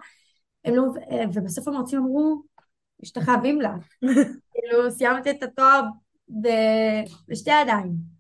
הם 0.66 0.76
לא, 0.76 0.84
אה, 1.12 1.24
ובסוף 1.34 1.68
המרצים 1.68 2.00
אמרו, 2.00 2.42
משתחווים 3.02 3.62
לך. 3.62 3.88
כאילו, 4.54 4.92
סיימת 4.92 5.28
את 5.28 5.44
התואר 5.44 5.82
בשתי 7.28 7.62
ידיים. 7.62 8.11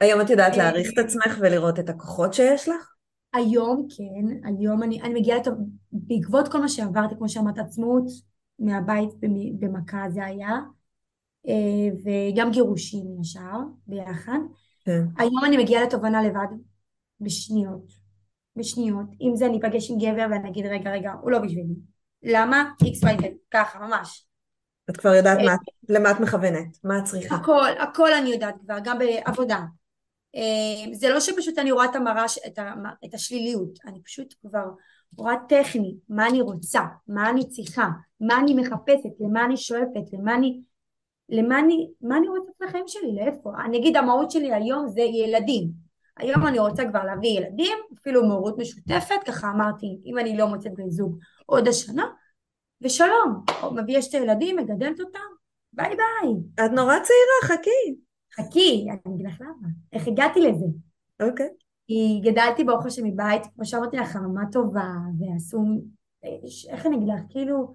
היום 0.00 0.20
את 0.20 0.30
יודעת 0.30 0.56
להעריך 0.56 0.90
את 0.92 0.98
עצמך 0.98 1.38
ולראות 1.40 1.78
את 1.78 1.88
הכוחות 1.88 2.34
שיש 2.34 2.68
לך? 2.68 2.94
היום 3.34 3.86
כן, 3.96 4.48
היום 4.48 4.82
אני, 4.82 5.02
אני 5.02 5.20
מגיעה 5.20 5.38
לטוב, 5.38 5.54
בעקבות 5.92 6.48
כל 6.48 6.60
מה 6.60 6.68
שעברתי, 6.68 7.14
כמו 7.18 7.28
שאמרת, 7.28 7.58
עצמאות, 7.58 8.04
מהבית 8.58 9.10
במכה 9.58 10.04
זה 10.10 10.24
היה, 10.24 10.50
אה, 11.48 11.88
וגם 12.04 12.50
גירושים 12.50 13.20
ישר 13.20 13.58
ביחד. 13.86 14.38
כן. 14.84 15.04
היום 15.18 15.44
אני 15.44 15.56
מגיעה 15.56 15.82
לתובנה 15.82 16.22
לבד, 16.22 16.56
בשניות. 17.20 17.92
בשניות. 18.56 19.06
אם 19.20 19.36
זה 19.36 19.46
אני 19.46 19.58
אפגש 19.58 19.90
עם 19.90 19.98
גבר 19.98 20.26
ואני 20.30 20.48
אגיד 20.48 20.66
רגע 20.66 20.90
רגע, 20.90 21.12
הוא 21.22 21.30
לא 21.30 21.38
בשבילי. 21.38 21.74
למה? 22.22 22.70
איקס 22.84 23.02
וואי 23.02 23.16
ככה, 23.50 23.78
ממש. 23.78 24.26
את 24.90 24.96
כבר 24.96 25.14
יודעת 25.14 25.38
מה, 25.44 25.54
למה 25.88 26.10
את 26.10 26.20
מכוונת, 26.20 26.78
מה 26.84 26.98
את 26.98 27.04
צריכה. 27.04 27.34
הכל, 27.34 27.70
הכל 27.78 28.12
אני 28.12 28.28
יודעת 28.30 28.54
כבר, 28.64 28.78
גם 28.84 28.98
בעבודה. 28.98 29.60
אה, 30.36 30.94
זה 30.94 31.08
לא 31.08 31.20
שפשוט 31.20 31.58
אני 31.58 31.72
רואה 31.72 31.84
את 31.84 31.96
המראה, 31.96 32.24
את 33.04 33.14
השליליות, 33.14 33.78
אני 33.86 34.02
פשוט 34.02 34.34
כבר 34.40 34.64
רואה 35.16 35.34
טכני, 35.48 35.96
מה 36.08 36.28
אני 36.28 36.40
רוצה, 36.40 36.80
מה 37.08 37.30
אני 37.30 37.48
צריכה, 37.48 37.88
מה 38.20 38.38
אני 38.38 38.54
מחפשת, 38.54 39.10
למה 39.20 39.44
אני 39.44 39.56
שואפת, 39.56 40.12
למה 40.12 40.34
אני, 40.34 40.60
למה 41.28 41.58
אני, 41.58 41.90
מה 42.00 42.16
אני 42.16 42.28
רוצה 42.28 42.50
את 42.56 42.68
החיים 42.68 42.84
שלי, 42.88 43.14
לאיפה? 43.14 43.50
אני 43.64 43.78
אגיד 43.78 43.96
המהות 43.96 44.30
שלי 44.30 44.54
היום 44.54 44.88
זה 44.88 45.00
ילדים. 45.00 45.86
היום 46.16 46.46
אני 46.46 46.58
רוצה 46.58 46.84
כבר 46.88 47.04
להביא 47.04 47.28
ילדים, 47.28 47.78
אפילו 48.00 48.26
מהורות 48.26 48.58
משותפת, 48.58 49.16
ככה 49.26 49.50
אמרתי, 49.50 49.98
אם 50.06 50.18
אני 50.18 50.36
לא 50.36 50.46
מוצאת 50.46 50.74
בן 50.74 50.90
זוג 50.90 51.18
עוד 51.46 51.68
השנה, 51.68 52.06
ושלום, 52.80 53.44
מביא 53.72 54.00
שתי 54.00 54.16
ילדים, 54.16 54.56
מגדלת 54.56 55.00
אותם, 55.00 55.18
ביי 55.72 55.96
ביי. 55.96 56.66
את 56.66 56.70
נורא 56.70 56.94
צעירה, 56.98 57.58
חכי. 57.58 58.05
חכי, 58.36 58.86
אני 58.90 59.14
אגיד 59.14 59.26
לך 59.26 59.40
למה, 59.40 59.68
איך 59.92 60.08
הגעתי 60.08 60.40
לזה. 60.40 60.66
אוקיי. 61.22 61.46
Okay. 61.46 61.66
כי 61.86 62.20
גדלתי 62.24 62.64
ברוך 62.64 62.86
השם 62.86 63.04
מבית, 63.04 63.42
כמו 63.54 63.64
שאמרתי 63.64 63.96
לך, 63.96 64.08
חממה 64.08 64.42
טובה, 64.52 64.92
ועשו, 65.18 65.64
איך 66.70 66.86
אני 66.86 66.96
אגיד 66.96 67.08
לך, 67.08 67.20
כאילו, 67.30 67.72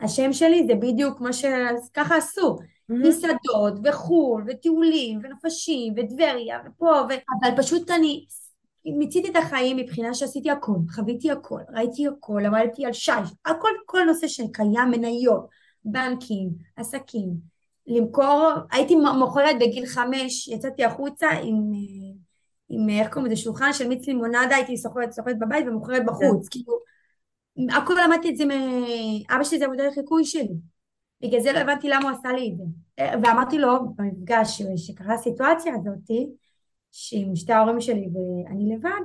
השם 0.00 0.32
שלי 0.32 0.66
זה 0.66 0.74
בדיוק 0.74 1.20
מה 1.20 1.32
שככה 1.32 2.16
עשו, 2.16 2.56
mm-hmm. 2.56 2.94
מסעדות 3.08 3.74
וחו"ל 3.84 4.44
וטיולים 4.48 5.20
ונפשים 5.22 5.94
וטבריה 5.96 6.58
ופה, 6.66 6.86
ו... 7.08 7.12
אבל 7.42 7.62
פשוט 7.62 7.90
אני 7.90 8.26
מיציתי 8.84 9.30
את 9.30 9.36
החיים 9.36 9.76
מבחינה 9.76 10.14
שעשיתי 10.14 10.50
הכל, 10.50 10.76
חוויתי 10.94 11.30
הכל, 11.30 11.60
ראיתי 11.74 12.06
הכל, 12.06 12.40
למדתי 12.44 12.86
על 12.86 12.92
שיש, 12.92 13.28
הכל, 13.44 13.68
כל 13.86 14.04
נושא 14.06 14.28
שקיים, 14.28 14.90
מניות, 14.90 15.46
בנקים, 15.84 16.50
עסקים, 16.76 17.57
למכור, 17.88 18.52
הייתי 18.72 18.96
מוכרת 18.96 19.56
בגיל 19.60 19.86
חמש, 19.86 20.48
יצאתי 20.48 20.84
החוצה 20.84 21.28
עם 21.30 21.72
עם, 22.68 22.88
איך 22.88 23.12
קוראים 23.12 23.32
לזה, 23.32 23.42
שולחן 23.42 23.72
של 23.72 23.88
מיץ 23.88 24.06
לימונדה, 24.06 24.56
הייתי 24.56 24.76
סוחרת, 24.76 25.12
סוחרת 25.12 25.38
בבית 25.38 25.66
ומוכרת 25.68 26.06
בחוץ, 26.06 26.48
כן. 26.48 26.50
כאילו, 26.50 26.78
הכל 27.82 27.94
למדתי 28.04 28.30
את 28.30 28.36
זה 28.36 28.44
מאבא 28.44 29.44
שלי, 29.44 29.58
זה 29.58 29.64
עבודה 29.64 29.86
לחיקוי 29.86 30.24
שלי. 30.24 30.54
בגלל 31.22 31.40
זה 31.40 31.52
לא 31.52 31.58
הבנתי 31.58 31.88
למה 31.88 32.10
הוא 32.10 32.18
עשה 32.18 32.32
לי 32.32 32.50
את 32.52 32.56
זה. 32.56 32.64
ואמרתי 33.22 33.58
לו, 33.58 33.94
במפגש 33.96 34.62
שקרה 34.76 35.14
הסיטואציה 35.14 35.74
הזאתי, 35.74 36.26
שעם 36.92 37.36
שתי 37.36 37.52
ההורים 37.52 37.80
שלי 37.80 38.08
ואני 38.14 38.74
לבד, 38.74 39.00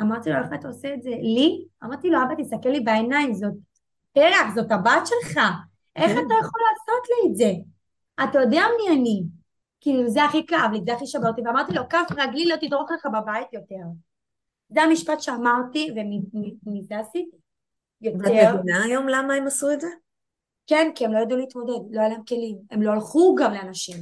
אמרתי 0.00 0.30
לו, 0.30 0.36
איך 0.36 0.52
אתה 0.54 0.68
עושה 0.68 0.94
את 0.94 1.02
זה? 1.02 1.10
לי? 1.10 1.64
אמרתי 1.84 2.10
לו, 2.10 2.18
אבא, 2.22 2.34
תסתכל 2.42 2.68
לי 2.68 2.80
בעיניים, 2.80 3.34
זאת 3.34 3.54
פרח, 4.12 4.54
זאת 4.54 4.72
הבת 4.72 5.06
שלך. 5.06 5.40
איך 5.96 6.10
כן. 6.10 6.18
אתה 6.26 6.34
יכול 6.40 6.60
לעשות 6.70 7.08
לי 7.08 7.30
את 7.30 7.36
זה? 7.36 7.52
אתה 8.22 8.38
יודע 8.38 8.62
מי 8.76 9.00
אני. 9.00 9.22
כאילו 9.80 10.08
זה 10.08 10.24
הכי 10.24 10.46
כאב 10.46 10.72
לי, 10.72 10.80
זה 10.86 10.94
הכי 10.94 11.06
שבר 11.06 11.28
אותי, 11.28 11.42
ואמרתי 11.42 11.74
לו, 11.74 11.82
כף 11.90 12.06
רגלי 12.16 12.44
לא 12.44 12.56
תדרוך 12.56 12.90
לך 12.90 13.06
בבית 13.06 13.52
יותר. 13.52 13.84
זה 14.68 14.82
המשפט 14.82 15.20
שאמרתי, 15.20 15.90
ומזה 16.66 16.98
עשיתי. 16.98 17.36
יותר. 18.00 18.18
ואת 18.18 18.54
מבינה 18.54 18.84
היום 18.84 19.08
למה 19.08 19.34
הם 19.34 19.46
עשו 19.46 19.72
את 19.72 19.80
זה? 19.80 19.88
כן, 20.66 20.90
כי 20.94 21.04
הם 21.04 21.12
לא 21.12 21.18
ידעו 21.18 21.38
להתמודד, 21.38 21.94
לא 21.94 22.00
היה 22.00 22.08
להם 22.08 22.24
כלים. 22.28 22.58
הם 22.70 22.82
לא 22.82 22.90
הלכו 22.90 23.34
גם 23.38 23.52
לאנשים. 23.52 23.96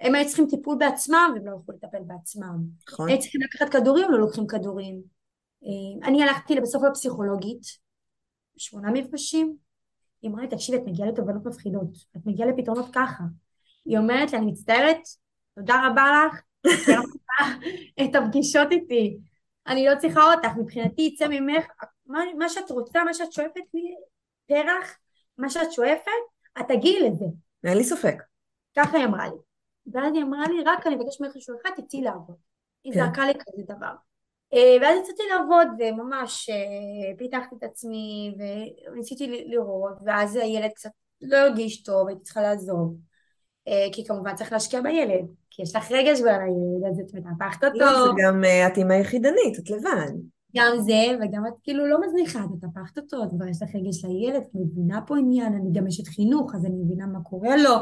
הם 0.00 0.14
היו 0.14 0.26
צריכים 0.26 0.46
טיפול 0.50 0.76
בעצמם, 0.78 1.32
והם 1.34 1.46
לא 1.46 1.52
הלכו 1.52 1.72
לטפל 1.72 2.02
בעצמם. 2.06 2.56
נכון. 2.88 3.10
הם 3.10 3.18
צריכים 3.18 3.40
לקחת 3.40 3.68
כדורים, 3.68 4.10
לא 4.10 4.18
לוקחים 4.18 4.46
כדורים. 4.46 5.02
אה, 5.64 6.08
אני 6.08 6.22
הלכתי 6.22 6.60
בסוף 6.60 6.82
לפסיכולוגית, 6.82 7.62
שמונה 8.56 8.90
מפגשים. 8.90 9.56
היא 10.22 10.30
אמרה 10.30 10.42
לי, 10.42 10.48
תקשיבי, 10.48 10.78
את 10.78 10.82
מגיעה 10.86 11.08
לתובנות 11.08 11.46
מפחידות, 11.46 11.88
את 12.16 12.26
מגיעה 12.26 12.48
לפתרונות 12.48 12.86
ככה. 12.92 13.24
היא 13.84 13.98
אומרת 13.98 14.32
לי, 14.32 14.38
אני 14.38 14.46
מצטערת, 14.46 15.00
תודה 15.54 15.86
רבה 15.86 16.26
לך, 16.26 16.40
את 18.04 18.14
הפגישות 18.14 18.68
איתי. 18.70 19.16
אני 19.66 19.86
לא 19.86 19.92
צריכה 19.98 20.34
אותך, 20.34 20.48
מבחינתי 20.56 21.02
יצא 21.02 21.26
ממך 21.28 21.66
מה, 22.06 22.20
מה 22.38 22.48
שאת 22.48 22.70
רוצה, 22.70 23.04
מה 23.04 23.14
שאת 23.14 23.32
שואפת 23.32 23.74
לי, 23.74 23.94
פרח, 24.48 24.98
מה 25.38 25.50
שאת 25.50 25.72
שואפת, 25.72 26.10
את 26.60 26.64
תגיעי 26.68 27.10
לזה. 27.10 27.24
אין 27.64 27.76
לי 27.78 27.84
ספק. 27.84 28.22
ככה 28.76 28.96
היא 28.96 29.06
אמרה 29.06 29.28
לי. 29.28 29.36
ואז 29.92 30.14
היא 30.14 30.22
אמרה 30.22 30.48
לי, 30.48 30.62
רק 30.66 30.86
אני 30.86 30.96
מבקש 30.96 31.20
ממך 31.20 31.36
משהו 31.36 31.56
אחד, 31.62 31.70
תצאי 31.76 32.00
לעבוד. 32.00 32.36
היא 32.84 32.92
כן. 32.92 33.00
זרקה 33.00 33.26
לי 33.26 33.32
כזה 33.34 33.62
דבר. 33.76 33.94
אה, 34.54 34.76
ואז 34.80 34.98
יצאתי 34.98 35.22
לעבוד 35.30 35.68
וממש 35.78 36.50
אה, 36.50 37.16
פיתחתי 37.18 37.54
את 37.58 37.62
עצמי 37.62 38.34
וניסיתי 38.88 39.44
לראות 39.46 39.94
ואז 40.06 40.36
הילד 40.36 40.70
קצת 40.74 40.90
לא 41.20 41.36
הרגיש 41.36 41.82
טוב, 41.82 42.08
הייתי 42.08 42.22
צריכה 42.22 42.42
לעזוב. 42.42 42.96
אה, 43.68 43.86
כי 43.92 44.04
כמובן 44.04 44.34
צריך 44.34 44.52
להשקיע 44.52 44.80
בילד, 44.80 45.26
כי 45.50 45.62
יש 45.62 45.76
לך 45.76 45.90
רגש 45.90 46.20
בעל 46.20 46.40
הילד, 46.40 46.90
אז 46.90 47.00
את 47.00 47.14
מטפחת 47.14 47.64
אותו. 47.64 47.78
לא, 47.78 48.04
זה 48.04 48.10
גם, 48.22 48.44
אה, 48.44 48.66
את 48.66 48.76
אימא 48.76 48.92
יחידנית, 48.94 49.58
את 49.58 49.70
לבד. 49.70 50.12
גם 50.56 50.72
זה, 50.80 51.16
וגם 51.20 51.46
את 51.46 51.52
כאילו 51.62 51.86
לא 51.86 51.98
מזניחה, 52.06 52.38
את 52.38 52.64
הפחת 52.64 52.98
אותו, 52.98 53.16
כבר 53.30 53.46
יש 53.48 53.62
לך 53.62 53.74
רגש 53.74 54.04
לילד, 54.04 54.36
את 54.36 54.48
מבינה 54.54 55.00
פה 55.06 55.18
עניין, 55.18 55.54
אני 55.54 55.70
גם 55.72 55.86
אשת 55.86 56.06
חינוך, 56.06 56.54
אז 56.54 56.66
אני 56.66 56.74
מבינה 56.84 57.06
מה 57.06 57.20
קורה 57.20 57.56
לו, 57.56 57.74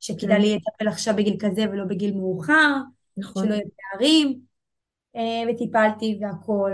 שכדאי 0.00 0.36
כן. 0.36 0.40
לי 0.40 0.56
לטפל 0.56 0.88
עכשיו 0.88 1.14
בגיל 1.16 1.36
כזה 1.40 1.64
ולא 1.72 1.84
בגיל 1.84 2.16
מאוחר, 2.16 2.76
נכון. 3.16 3.44
שלא 3.44 3.54
יהיו 3.54 3.68
פערים, 3.76 4.40
אה, 5.16 5.42
וטיפלתי 5.50 6.18
והכל, 6.22 6.72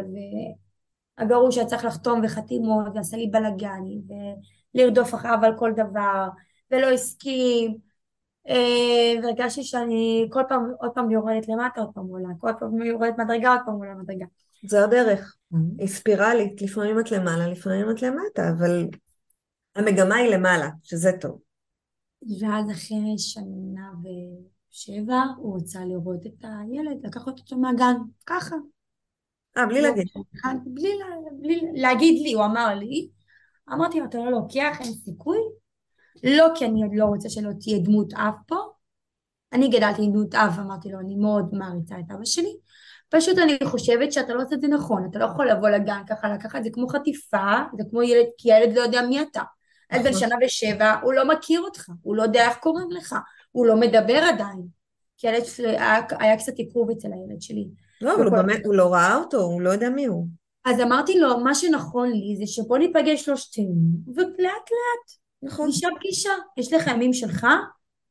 והגרוש 1.18 1.58
היה 1.58 1.66
צריך 1.66 1.84
לחתום 1.84 2.20
וחתימות, 2.24 2.86
ועשה 2.94 3.16
לי 3.16 3.26
בלאגנים, 3.26 4.00
ולרדוף 4.74 5.14
אחריו 5.14 5.38
על 5.42 5.58
כל 5.58 5.72
דבר, 5.76 6.28
ולא 6.70 6.86
הסכים, 6.86 7.76
והרגשתי 9.22 9.62
שאני 9.62 10.28
כל 10.32 10.42
פעם, 10.48 10.72
עוד 10.80 10.90
פעם 10.94 11.10
יורדת 11.10 11.48
למטה, 11.48 11.80
עוד 11.80 11.90
פעם 11.94 12.04
עולה, 12.06 12.28
כל 12.40 12.50
פעם 12.60 12.82
יורדת 12.82 13.14
מדרגה, 13.18 13.50
עוד 13.50 13.60
פעם 13.66 13.74
עולה 13.74 13.94
מדרגה. 13.94 14.26
זו 14.66 14.78
הדרך. 14.84 15.36
היא 15.78 15.88
ספירלית, 15.88 16.62
לפעמים 16.62 17.00
את 17.00 17.10
למעלה, 17.10 17.48
לפעמים 17.48 17.90
את 17.90 18.02
למטה, 18.02 18.48
אבל 18.58 18.88
המגמה 19.76 20.14
היא 20.14 20.34
למעלה, 20.34 20.68
שזה 20.82 21.10
טוב. 21.20 21.40
ואז 22.40 22.70
אחרי 22.70 23.18
שנה 23.18 23.90
ושבע, 24.02 25.22
הוא 25.38 25.56
רצה 25.56 25.84
לראות 25.84 26.26
את 26.26 26.44
הילד, 26.44 27.06
לקחת 27.06 27.38
אותו 27.38 27.56
מהגן, 27.56 27.94
ככה. 28.26 28.56
אה, 29.56 29.66
בלי 29.66 29.80
להגיד. 29.80 30.06
בלי, 30.64 30.90
בלי 31.40 31.60
להגיד 31.74 32.22
לי, 32.22 32.32
הוא 32.32 32.44
אמר 32.44 32.74
לי. 32.74 33.08
אמרתי 33.72 34.00
לו, 34.00 34.04
אתה 34.04 34.18
לא 34.18 34.30
לוקח, 34.30 34.76
אין 34.80 34.92
סיכוי. 34.92 35.38
לא 36.24 36.46
כי 36.54 36.66
אני 36.66 36.82
עוד 36.82 36.92
לא 36.94 37.04
רוצה 37.04 37.28
שלא 37.28 37.50
תהיה 37.60 37.78
דמות 37.78 38.14
אב 38.14 38.34
פה. 38.46 38.56
אני 39.52 39.68
גדלתי 39.68 40.02
עם 40.02 40.12
דמות 40.12 40.34
אב, 40.34 40.60
אמרתי 40.60 40.88
לו, 40.88 41.00
אני 41.00 41.14
מאוד 41.16 41.48
מעריצה 41.52 41.98
את 41.98 42.10
אבא 42.10 42.24
שלי. 42.24 42.56
פשוט 43.08 43.38
אני 43.38 43.58
חושבת 43.64 44.12
שאתה 44.12 44.34
לא 44.34 44.42
עושה 44.42 44.54
את 44.54 44.60
זה 44.60 44.68
נכון, 44.68 45.06
אתה 45.10 45.18
לא 45.18 45.24
יכול 45.24 45.48
לבוא 45.48 45.68
לגן 45.68 46.00
ככה 46.08 46.28
לקחת, 46.34 46.64
זה 46.64 46.70
כמו 46.72 46.88
חטיפה, 46.88 47.54
זה 47.78 47.84
כמו 47.90 48.02
ילד, 48.02 48.26
כי 48.38 48.52
הילד 48.52 48.76
לא 48.76 48.80
יודע 48.80 49.02
מי 49.02 49.22
אתה. 49.22 49.42
אז 49.90 50.02
בן 50.02 50.08
נכון. 50.08 50.20
שנה 50.20 50.36
ושבע, 50.44 50.94
הוא 51.02 51.14
לא 51.14 51.28
מכיר 51.28 51.60
אותך, 51.60 51.90
הוא 52.02 52.16
לא 52.16 52.22
יודע 52.22 52.48
איך 52.48 52.56
קוראים 52.56 52.90
לך, 52.90 53.14
הוא 53.52 53.66
לא 53.66 53.76
מדבר 53.76 54.16
עדיין. 54.16 54.66
כי 55.16 55.28
הילד 55.28 55.44
שלי, 55.44 55.68
היה, 55.68 56.00
היה 56.18 56.36
קצת 56.36 56.56
עיכוב 56.56 56.90
אצל 56.90 57.08
הילד 57.12 57.42
שלי. 57.42 57.68
לא, 58.00 58.14
אבל 58.14 58.24
הוא 58.24 58.32
באמת, 58.32 58.66
הוא 58.66 58.74
לא 58.74 58.92
ראה 58.92 59.16
אותו, 59.16 59.42
הוא 59.42 59.60
לא 59.60 59.70
יודע 59.70 59.90
מי 59.90 60.04
הוא. 60.04 60.26
אז 60.64 60.80
אמרתי 60.80 61.18
לו, 61.18 61.40
מה 61.40 61.54
שנכון 61.54 62.10
לי 62.10 62.36
זה 62.38 62.46
שבוא 62.46 62.78
ניפגש 62.78 63.24
שלושתנו, 63.24 63.74
ולאט 64.14 64.36
לאט, 64.70 65.16
נכון. 65.42 65.70
פגישה 65.70 65.88
פגישה, 65.96 66.30
יש 66.56 66.72
לך 66.72 66.86
ימים 66.86 67.12
שלך, 67.12 67.46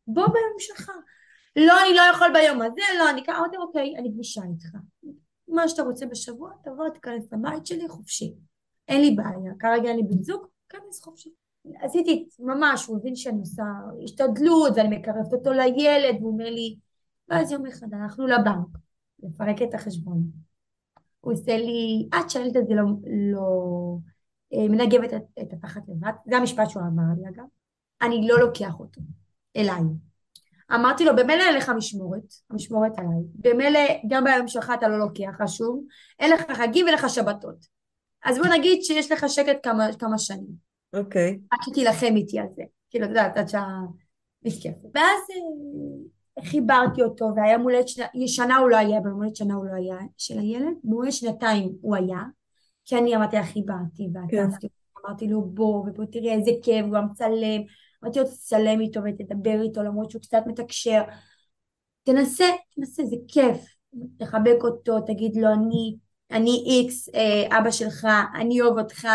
בוא 0.08 0.26
בימים 0.28 0.60
שלך. 0.60 0.92
לא, 1.56 1.74
אני 1.86 1.96
לא 1.96 2.02
יכול 2.14 2.28
ביום 2.34 2.62
הזה, 2.62 2.82
לא, 3.00 3.10
אני 3.10 3.24
ככה, 3.26 3.42
אוקיי, 3.58 3.98
אני 3.98 4.12
פגישה 4.12 4.42
איתך. 4.52 4.78
מה 5.48 5.68
שאתה 5.68 5.82
רוצה 5.84 6.06
בשבוע, 6.06 6.52
תבוא, 6.64 6.90
תיכנס 6.90 7.34
לבית 7.34 7.66
שלי 7.66 7.90
חופשי. 7.90 8.34
אין 8.88 9.02
לי 9.02 9.12
בעיה, 9.12 9.54
כרגע 9.60 9.94
לי 9.94 10.04
בן 10.04 10.24
זוג, 10.24 10.46
כנס 10.70 11.02
חופשי. 11.04 11.30
עשיתי 11.82 12.28
ממש, 12.40 12.86
הוא 12.86 12.98
הבין 12.98 13.16
שאני 13.16 13.40
עושה 13.40 13.64
השתדלות, 14.04 14.74
ואני 14.76 14.98
מקרבת 14.98 15.34
אותו 15.34 15.52
לילד, 15.52 16.16
והוא 16.20 16.32
אומר 16.32 16.50
לי, 16.50 16.78
ואז 17.30 17.52
יום 17.52 17.66
אחד 17.66 17.88
הלכנו 17.94 18.28
לבנק, 18.28 18.68
לפרק 19.24 19.62
את 19.62 19.74
החשבון. 19.74 20.32
הוא 21.20 21.34
עושה 21.34 21.58
לי, 21.58 22.08
עד 22.12 22.30
שהילד 22.30 22.58
הזה 22.58 22.74
לא, 22.74 22.84
לא 23.32 23.98
אה, 24.54 24.70
מנגב 24.70 25.04
את, 25.04 25.54
התחת 25.54 25.82
לבד, 25.88 26.12
זה 26.30 26.38
המשפט 26.38 26.70
שהוא 26.70 26.84
אמר 26.84 27.04
לי 27.18 27.30
אגב, 27.30 27.46
אני 28.02 28.28
לא 28.28 28.40
לוקח 28.40 28.80
אותו 28.80 29.02
אליי. 29.58 29.82
אמרתי 30.74 31.06
לו, 31.06 31.16
במילא 31.16 31.44
אין 31.44 31.56
לך 31.56 31.70
משמורת, 31.70 32.34
המשמורת 32.50 32.92
עליי, 32.98 33.24
במילא 33.36 33.80
גם 34.10 34.24
ביום 34.24 34.48
שלך 34.48 34.72
אתה 34.78 34.88
לא 34.88 35.00
לוקח, 35.00 35.42
חשוב, 35.44 35.86
אין 36.20 36.32
לך 36.32 36.52
חגים 36.52 36.86
ואין 36.86 36.98
לך 36.98 37.10
שבתות. 37.10 37.66
אז 38.26 38.38
בוא 38.38 38.48
נגיד 38.48 38.84
שיש 38.84 39.12
לך 39.12 39.26
שקט 39.30 39.58
כמה, 39.64 39.88
כמה 40.00 40.18
שנים, 40.18 40.66
אוקיי. 40.94 41.40
עד 41.52 41.60
שתילחם 41.62 42.16
איתי 42.16 42.40
על 42.40 42.48
זה, 42.56 42.64
כאילו, 42.90 43.06
את 43.06 43.10
יודעת, 43.10 43.38
עד 43.38 43.48
שהנתקפת. 43.48 44.90
ואז 44.94 45.20
אה, 45.30 46.46
חיברתי 46.46 47.04
אותו, 47.04 47.26
והיה 47.36 47.58
מולדת 47.58 47.88
שנה, 47.88 48.06
שנה 48.28 48.58
הוא 48.58 48.70
לא 48.70 48.78
היה, 48.78 49.02
במולדת 49.02 49.36
שנה 49.36 49.54
הוא 49.54 49.66
לא 49.66 49.74
היה 49.74 49.98
של 50.18 50.40
הילד, 50.40 50.74
במולדת 50.84 51.14
שנתיים 51.14 51.76
הוא 51.82 51.96
היה, 51.96 52.20
כי 52.86 52.98
אני 52.98 53.16
אמרתי 53.16 53.36
לה, 53.36 53.44
חיברתי, 53.44 54.08
כן. 54.32 54.38
ועטפתי 54.38 54.68
אותו, 54.68 55.08
אמרתי 55.08 55.28
לו, 55.28 55.42
בוא, 55.42 55.76
ובוא 55.76 56.06
תראה 56.06 56.34
איזה 56.34 56.52
כיף, 56.64 56.86
הוא 56.86 56.94
גם 56.94 57.06
מצלם, 57.06 57.62
אמרתי 58.04 58.20
לו, 58.20 58.26
תצלם 58.26 58.82
איתו 58.82 59.00
ותדבר 59.04 59.62
איתו, 59.62 59.84
למרות 59.84 60.12
שהוא 60.12 60.22
קצת 60.22 60.44
מתקשר. 60.46 61.02
תנסה, 62.04 62.46
תנסה, 62.76 63.06
זה 63.06 63.16
כיף. 63.28 63.76
תחבק 64.18 64.64
אותו, 64.64 65.00
תגיד 65.00 65.36
לו, 65.36 65.54
אני, 65.54 65.98
אני 66.32 66.64
איקס, 66.66 67.10
אה, 67.16 67.60
אבא 67.60 67.72
שלך, 67.72 68.08
אני 68.36 68.62
אוהב 68.62 68.78
אותך, 68.78 69.08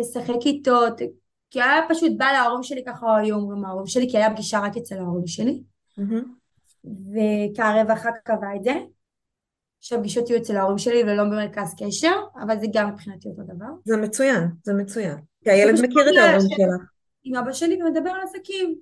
תשחק 0.00 0.46
איתו, 0.46 0.90
ת... 0.90 1.02
כי 1.50 1.62
היה 1.62 1.80
פשוט 1.88 2.12
בא 2.16 2.26
להורים 2.32 2.62
שלי, 2.62 2.82
ככה 2.86 3.16
היו 3.16 3.36
אומרים 3.36 3.64
ההורים 3.64 3.86
שלי, 3.86 4.10
כי 4.10 4.16
היה 4.16 4.30
פגישה 4.30 4.60
רק 4.60 4.76
אצל 4.76 4.98
ההורים 4.98 5.26
שלי, 5.26 5.62
מהמם. 5.98 6.34
וכהרווחה 6.84 8.10
קבע 8.24 8.56
את 8.56 8.64
זה, 8.64 8.74
שהפגישות 9.84 10.30
יהיו 10.30 10.42
אצל 10.42 10.56
ההורים 10.56 10.78
שלי 10.78 11.02
ולא 11.02 11.24
במרכז 11.24 11.74
קשר, 11.78 12.14
אבל 12.44 12.60
זה 12.60 12.66
גם 12.72 12.90
מבחינתי 12.90 13.28
אותו 13.28 13.42
דבר. 13.42 13.66
זה 13.84 13.96
מצוין, 13.96 14.48
זה 14.62 14.74
מצוין. 14.74 15.16
כי 15.44 15.50
הילד 15.50 15.74
מכיר 15.82 16.02
את 16.02 16.16
ההורים. 16.16 16.40
שלך. 16.40 16.88
עם 17.24 17.36
אבא 17.36 17.52
שלי 17.52 17.82
ומדבר 17.82 18.10
על 18.10 18.20
עסקים. 18.22 18.74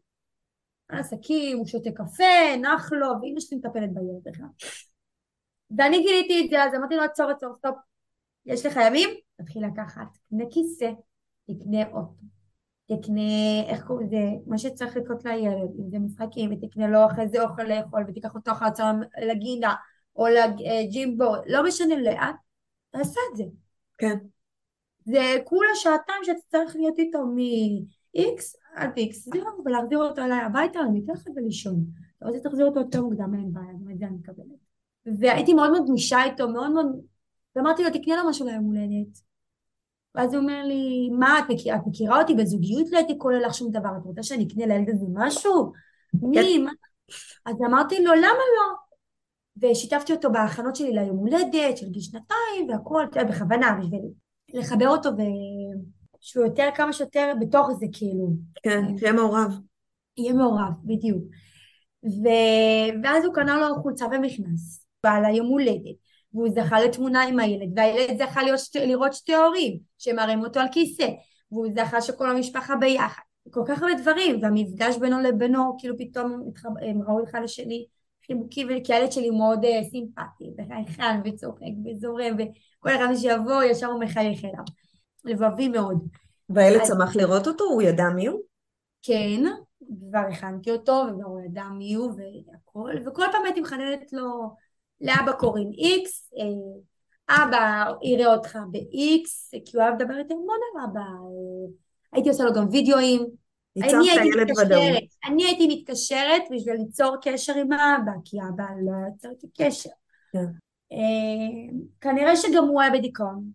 על 0.88 0.98
עסקים, 0.98 1.58
הוא 1.58 1.66
שותה 1.66 1.90
קפה, 1.90 2.56
נח 2.62 2.92
לו, 2.92 3.06
ואימא 3.20 3.40
שלי 3.40 3.58
מטפלת 3.58 3.94
בילד 3.94 4.22
בכלל. 4.24 4.46
ואני 5.78 6.02
גיליתי 6.02 6.44
את 6.44 6.50
זה, 6.50 6.62
אז 6.64 6.74
אמרתי 6.74 6.96
לו, 6.96 7.02
עצור, 7.02 7.30
עצור, 7.30 7.54
stop. 7.58 7.74
יש 8.46 8.66
לך 8.66 8.78
ימים? 8.86 9.10
תתחיל 9.36 9.66
לקחת. 9.66 10.06
תקנה 10.28 10.44
כיסא, 10.50 10.90
תקנה 11.46 11.88
אוטו, 11.92 12.24
תקנה, 12.88 13.62
איך 13.66 13.86
קוראים 13.86 14.06
לזה, 14.06 14.22
מה 14.46 14.58
שצריך 14.58 14.96
לקנות 14.96 15.24
לילד, 15.24 15.70
אם 15.78 15.90
זה 15.90 15.98
משחקים, 15.98 16.52
ותקנה 16.52 16.88
לו 16.88 17.06
אחרי 17.06 17.28
זה 17.28 17.42
אוכל 17.42 17.62
לאכול, 17.62 18.04
ותיקח 18.08 18.34
אותו 18.34 18.52
אחר 18.52 18.64
הצהריים 18.64 19.00
לגינה, 19.28 19.74
או 20.16 20.26
לג'ימבו, 20.26 21.34
לא 21.46 21.64
משנה 21.64 21.96
לאן, 21.96 22.32
תעשה 22.90 23.20
את 23.30 23.36
זה. 23.36 23.44
כן. 23.98 24.16
זה 25.04 25.36
כולה 25.44 25.70
שעתיים 25.74 26.24
שאתה 26.24 26.38
צריך 26.48 26.76
להיות 26.76 26.98
איתו 26.98 27.26
מ-X 27.26 28.42
עד 28.74 28.98
X, 28.98 29.12
זהו, 29.12 29.64
ולהחזיר 29.64 29.98
אותו 29.98 30.22
אליי 30.22 30.40
הביתה, 30.40 30.80
אני 30.80 31.02
אתן 31.04 31.12
לך 31.12 31.28
את 31.28 31.34
זה 31.34 31.40
לישון. 31.40 31.84
אתה 32.18 32.26
רוצה 32.26 32.40
תחזיר 32.48 32.66
אותו 32.66 32.80
יותר 32.80 33.02
מוקדם, 33.02 33.34
אין 33.34 33.52
בעיה, 33.52 33.72
גם 33.84 33.90
את 33.90 33.98
זה 33.98 34.06
אני 34.06 34.16
מקבלת. 34.16 34.62
והייתי 35.18 35.54
מאוד 35.54 35.70
מאוד 35.70 35.86
גמישה 35.86 36.24
איתו, 36.24 36.48
מאוד 36.48 36.70
מאוד, 36.70 36.86
ואמרתי 37.56 37.82
לו, 37.82 37.90
תקנה 37.90 38.16
לו 38.16 38.28
משהו 38.28 38.46
ליום 38.46 38.64
הולדת. 38.64 39.18
ואז 40.14 40.34
הוא 40.34 40.42
אומר 40.42 40.64
לי, 40.64 41.10
מה, 41.18 41.38
את 41.38 41.44
מכירה, 41.48 41.76
את 41.76 41.82
מכירה 41.86 42.20
אותי 42.20 42.34
בזוגיות? 42.34 42.90
לא 42.90 42.98
הייתי 42.98 43.18
כולל 43.18 43.46
לך 43.46 43.54
שום 43.54 43.70
דבר, 43.70 43.90
את 44.00 44.04
רוצה 44.04 44.22
שאני 44.22 44.46
אקנה 44.46 44.66
לילד 44.66 44.90
הזה 44.90 45.06
משהו? 45.12 45.72
מי? 46.22 46.58
מה? 46.58 46.70
אז 47.46 47.56
אמרתי 47.68 48.04
לו, 48.04 48.14
למה 48.14 48.26
לא? 48.28 48.76
ושיתפתי 49.62 50.12
אותו 50.12 50.32
בהכנות 50.32 50.76
שלי 50.76 50.92
ליום 50.92 51.16
הולדת, 51.16 51.76
של 51.76 51.88
גיל 51.90 52.02
שנתיים 52.02 52.68
והכל, 52.68 53.04
אתה 53.10 53.20
יודע, 53.20 53.32
בכוונה, 53.32 53.78
בשביל 53.80 54.00
לחבר 54.48 54.88
אותו 54.88 55.10
ושהוא 56.20 56.44
יותר 56.44 56.68
כמה 56.74 56.92
שיותר 56.92 57.32
בתוך 57.40 57.70
זה, 57.72 57.86
כאילו. 57.92 58.32
כן, 58.62 58.96
תהיה 58.96 59.12
מעורב. 59.12 59.58
יהיה 60.16 60.32
מעורב, 60.32 60.72
בדיוק. 60.84 61.22
ו... 62.04 62.28
ואז 63.02 63.24
הוא 63.24 63.34
קנה 63.34 63.56
לו 63.56 63.82
חולצה 63.82 64.06
ומכנס, 64.06 64.86
ועל 65.04 65.24
היום 65.24 65.46
הולדת, 65.46 65.96
והוא 66.34 66.48
זכה 66.54 66.80
לתמונה 66.80 67.22
עם 67.22 67.38
הילד, 67.38 67.78
והילד 67.78 68.22
זכה 68.22 68.42
להיות 68.42 68.58
שתי, 68.58 68.86
לראות 68.86 69.14
שתי 69.14 69.34
הורים 69.34 69.78
שמראים 69.98 70.44
אותו 70.44 70.60
על 70.60 70.66
כיסא, 70.72 71.08
והוא 71.52 71.66
זכה 71.76 72.00
שכל 72.00 72.30
המשפחה 72.30 72.76
ביחד, 72.76 73.22
כל 73.50 73.62
כך 73.66 73.82
הרבה 73.82 73.94
דברים, 73.94 74.38
והמפגש 74.42 74.96
בינו 74.96 75.20
לבינו, 75.20 75.76
כאילו 75.78 75.98
פתאום. 75.98 76.50
הם 76.90 77.02
ראו 77.02 77.24
אחד 77.24 77.40
לשני 77.44 77.86
חיבוקי, 78.26 78.66
כי 78.84 78.94
הילד 78.94 79.12
שלי 79.12 79.30
מאוד 79.30 79.64
uh, 79.64 79.90
סימפטי, 79.90 80.50
וחייכן 80.58 81.20
וצוחק 81.24 81.72
וזורם, 81.84 82.34
וכל 82.34 82.90
אחד 82.90 83.14
שיבוא 83.14 83.62
ישר 83.62 83.86
הוא 83.86 84.00
מחייך 84.00 84.44
אליו, 84.44 84.64
לבבי 85.24 85.68
מאוד. 85.68 86.08
והילד 86.48 86.80
אז- 86.80 86.88
שמח 86.88 87.16
לראות 87.16 87.46
אותו? 87.46 87.64
הוא 87.64 87.82
ידע 87.82 88.04
מי 88.14 88.26
הוא? 88.26 88.40
כן, 89.02 89.42
כבר 90.10 90.18
הכנתי 90.30 90.70
אותו, 90.70 91.04
וכבר 91.08 91.28
הוא 91.28 91.40
ידע 91.40 91.64
מי 91.64 91.94
הוא 91.94 92.12
והכל, 92.16 92.94
וכל 93.06 93.24
פעם 93.32 93.44
הייתי 93.44 93.60
מחננת 93.60 94.12
לו, 94.12 94.54
לאבא 95.00 95.32
קוראים 95.32 95.70
איקס, 95.72 96.32
אה, 96.38 96.82
אבא 97.36 97.84
יראה 98.02 98.34
אותך 98.34 98.58
ב-X, 98.70 99.58
כי 99.64 99.76
הוא 99.76 99.82
אוהב 99.82 99.94
לדבר 100.02 100.18
איתי 100.18 100.34
המון 100.34 100.58
על 100.74 100.84
אבא, 100.90 101.00
אה, 101.00 101.70
הייתי 102.12 102.28
עושה 102.28 102.44
לו 102.44 102.52
גם 102.52 102.68
וידאוים, 102.70 103.26
ייצרת 103.76 103.94
אני 103.94 104.10
הייתי 104.10 104.28
ודאות. 104.28 104.50
מתקשרת, 104.50 105.02
אני 105.26 105.44
הייתי 105.44 105.68
מתקשרת 105.68 106.42
בשביל 106.50 106.74
ליצור 106.74 107.16
קשר 107.22 107.52
עם 107.56 107.72
האבא, 107.72 108.12
כי 108.24 108.40
האבא 108.40 108.64
לא 108.84 108.92
יצר 109.08 109.30
איתי 109.30 109.46
קשר. 109.58 109.90
כן. 110.32 110.44
אה, 110.92 111.78
כנראה 112.00 112.36
שגם 112.36 112.64
הוא 112.64 112.80
היה 112.80 112.90
בדיכאון. 112.90 113.50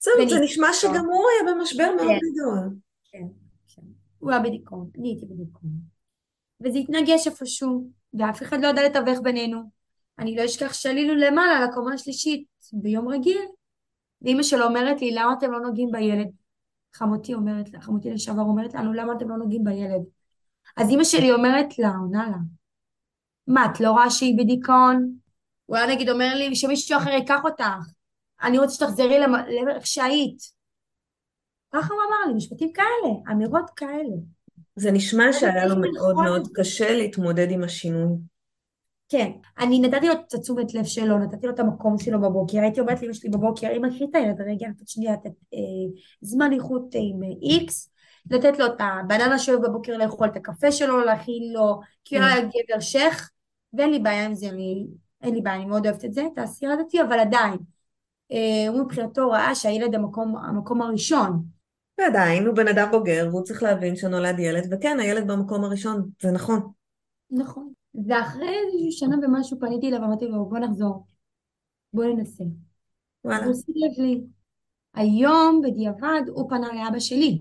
זהו, 0.00 0.28
זה. 0.28 0.40
נשמע 0.40 0.68
שגם 0.72 1.04
הוא 1.04 1.24
היה 1.30 1.54
במשבר 1.54 1.90
מאוד 1.96 2.08
כן. 2.08 2.18
גדול. 2.32 2.76
כן, 3.04 3.26
כן. 3.74 3.82
הוא 4.18 4.30
היה 4.30 4.40
בדיכאון, 4.40 4.90
אני 4.98 5.08
הייתי 5.08 5.26
בדיכאון. 5.26 5.72
וזה 6.60 6.78
התנגש 6.78 7.26
איפשהו, 7.26 7.90
ואף 8.14 8.42
אחד 8.42 8.60
לא 8.62 8.68
ידע 8.68 8.82
לתווך 8.88 9.20
בינינו. 9.22 9.62
אני 10.18 10.36
לא 10.36 10.44
אשכח 10.44 10.72
שעלינו 10.72 11.14
למעלה 11.14 11.66
לקומה 11.66 11.94
השלישית 11.94 12.44
ביום 12.72 13.08
רגיל, 13.08 13.38
ואימא 14.22 14.42
שלו 14.42 14.64
אומרת 14.64 15.00
לי, 15.00 15.10
למה 15.14 15.32
אתם 15.38 15.52
לא 15.52 15.60
נוגעים 15.60 15.90
בילד? 15.92 16.28
חמותי 16.94 17.34
אומרת, 17.34 17.68
חמותי 17.80 18.10
לשעבר 18.10 18.42
אומרת 18.42 18.74
לנו, 18.74 18.92
למה 18.92 19.12
אתם 19.12 19.28
לא 19.28 19.36
נוגעים 19.36 19.64
בילד? 19.64 20.02
אז 20.76 20.90
אימא 20.90 21.04
שלי 21.04 21.32
אומרת 21.32 21.78
לה, 21.78 21.88
עונה 21.88 22.28
לה, 22.30 22.36
מה, 23.46 23.66
את 23.66 23.80
לא 23.80 23.90
רואה 23.90 24.10
שהיא 24.10 24.38
בדיכאון? 24.38 25.14
הוא 25.66 25.76
היה 25.76 25.86
נגיד 25.86 26.08
אומר 26.08 26.34
לי, 26.34 26.56
שמישהו 26.56 26.98
אחר 26.98 27.10
ייקח 27.10 27.40
אותך, 27.44 27.64
אני 28.42 28.58
רוצה 28.58 28.74
שתחזרי 28.74 29.18
לאיך 29.66 29.86
שהיית. 29.86 30.38
ככה 31.74 31.94
הוא 31.94 32.02
אמר 32.08 32.28
לי, 32.28 32.34
משפטים 32.34 32.72
כאלה, 32.72 33.14
אמירות 33.30 33.70
כאלה. 33.76 34.16
זה 34.76 34.90
נשמע 34.90 35.32
שהיה 35.32 35.66
לו 35.66 35.74
מאוד 35.76 36.14
מאוד 36.14 36.48
קשה 36.54 36.94
להתמודד 36.94 37.50
עם 37.50 37.64
השינוי. 37.64 38.16
כן, 39.12 39.30
אני 39.58 39.80
נתתי 39.80 40.06
לו 40.06 40.12
את 40.12 40.34
התשומת 40.34 40.74
לב 40.74 40.84
שלו, 40.84 41.18
נתתי 41.18 41.46
לו 41.46 41.52
את 41.54 41.60
המקום 41.60 41.98
שלו 41.98 42.20
בבוקר, 42.20 42.58
הייתי 42.58 42.80
אומרת 42.80 43.02
לאמא 43.02 43.12
שלי 43.12 43.30
בבוקר, 43.30 43.68
אמא 43.76 43.88
קחי 43.88 44.04
את 44.04 44.14
הילד 44.14 44.40
רגע, 44.40 44.68
לתת 44.68 44.88
שנייה 44.88 45.12
לתת 45.12 45.30
אה, 45.54 45.58
זמן 46.20 46.52
איכות 46.52 46.94
עם 46.94 47.20
איקס, 47.42 47.90
לתת 48.30 48.58
לו 48.58 48.66
את 48.66 48.80
הבננה 48.80 49.38
שלו 49.38 49.62
בבוקר 49.62 49.96
לאכול, 49.96 50.28
את 50.28 50.36
הקפה 50.36 50.72
שלו 50.72 51.04
להכין 51.04 51.52
לו, 51.52 51.80
כי 52.04 52.18
הוא 52.18 52.24
היה 52.24 52.36
כן. 52.36 52.48
גבר 52.48 52.80
שייח, 52.80 53.30
ואין 53.72 53.90
לי 53.90 53.98
בעיה 53.98 54.26
עם 54.26 54.34
זה, 54.34 54.48
אני, 54.48 54.86
אין 55.22 55.34
לי 55.34 55.40
בעיה, 55.40 55.56
אני 55.56 55.64
מאוד 55.64 55.86
אוהבת 55.86 56.04
את 56.04 56.12
זה, 56.12 56.26
את 56.32 56.38
העשייה 56.38 56.72
הדתי, 56.72 57.02
אבל 57.02 57.18
עדיין, 57.18 57.58
אה, 58.32 58.68
הוא 58.68 58.80
מבחינתו 58.84 59.30
ראה 59.30 59.54
שהילד 59.54 59.94
המקום, 59.94 60.36
המקום 60.36 60.82
הראשון. 60.82 61.42
ועדיין, 61.98 62.46
הוא 62.46 62.56
בן 62.56 62.68
אדם 62.68 62.88
בוגר, 62.90 63.28
והוא 63.30 63.42
צריך 63.42 63.62
להבין 63.62 63.96
שנולד 63.96 64.38
ילד, 64.38 64.68
וכן, 64.70 65.00
הילד 65.00 65.26
במקום 65.26 65.64
הראשון, 65.64 66.08
זה 66.22 66.30
נכון. 66.30 66.70
נכון. 67.30 67.72
ואחרי 68.08 68.48
איזושהי 68.48 68.92
שנה 68.92 69.16
ומשהו 69.22 69.60
פניתי 69.60 69.88
אליו 69.88 70.00
ואמרתי 70.00 70.26
לו, 70.26 70.44
בוא 70.48 70.58
נחזור, 70.58 71.06
בוא 71.92 72.04
ננסה. 72.04 72.44
וואלה. 73.24 73.44
הוא 73.44 73.54
שים 73.54 73.74
לב 73.76 74.04
לי. 74.04 74.20
היום, 74.94 75.60
בדיעבד, 75.64 76.22
הוא 76.28 76.50
פנה 76.50 76.68
לאבא 76.74 76.98
שלי 76.98 77.40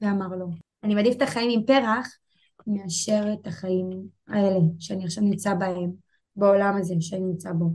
ואמר 0.00 0.28
לו, 0.36 0.46
אני 0.82 0.94
מעדיף 0.94 1.16
את 1.16 1.22
החיים 1.22 1.50
עם 1.60 1.66
פרח 1.66 2.18
מאשר 2.66 3.22
את 3.32 3.46
החיים 3.46 3.90
האלה 4.28 4.58
שאני 4.78 5.04
עכשיו 5.04 5.24
נמצא 5.24 5.54
בהם, 5.54 5.92
בעולם 6.36 6.76
הזה 6.76 6.94
שאני 7.00 7.20
נמצא 7.20 7.52
בו. 7.52 7.70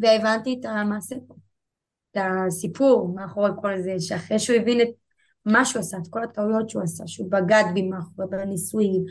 והבנתי 0.00 0.56
את 0.60 0.64
המעשה 0.64 1.16
פה, 1.26 1.34
את 2.10 2.16
הסיפור 2.20 3.14
מאחורי 3.14 3.50
כל 3.62 3.80
זה, 3.80 3.94
שאחרי 3.98 4.38
שהוא 4.38 4.56
הבין 4.56 4.80
את 4.80 4.88
מה 5.46 5.64
שהוא 5.64 5.80
עשה, 5.80 5.96
את 5.98 6.08
כל 6.10 6.24
הטעויות 6.24 6.70
שהוא 6.70 6.82
עשה, 6.82 7.06
שהוא 7.06 7.30
בגד 7.30 7.64
בי 7.74 7.82
מאחורי 7.82 8.28
בנישואים, 8.30 9.04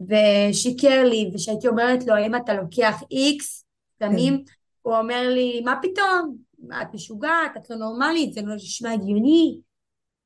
ושיקר 0.00 1.04
לי, 1.04 1.30
ושהייתי 1.34 1.68
אומרת 1.68 2.06
לו, 2.06 2.14
האם 2.14 2.36
אתה 2.36 2.54
לוקח 2.54 3.02
איקס 3.10 3.64
סמים? 3.98 4.36
כן. 4.36 4.52
הוא 4.82 4.96
אומר 4.96 5.28
לי, 5.28 5.60
מה 5.64 5.78
פתאום? 5.82 6.36
את 6.82 6.94
משוגעת, 6.94 7.56
את 7.56 7.70
לא 7.70 7.76
נורמלית, 7.76 8.32
זה 8.32 8.42
לא 8.42 8.54
נשמע 8.54 8.92
הגיוני. 8.92 9.60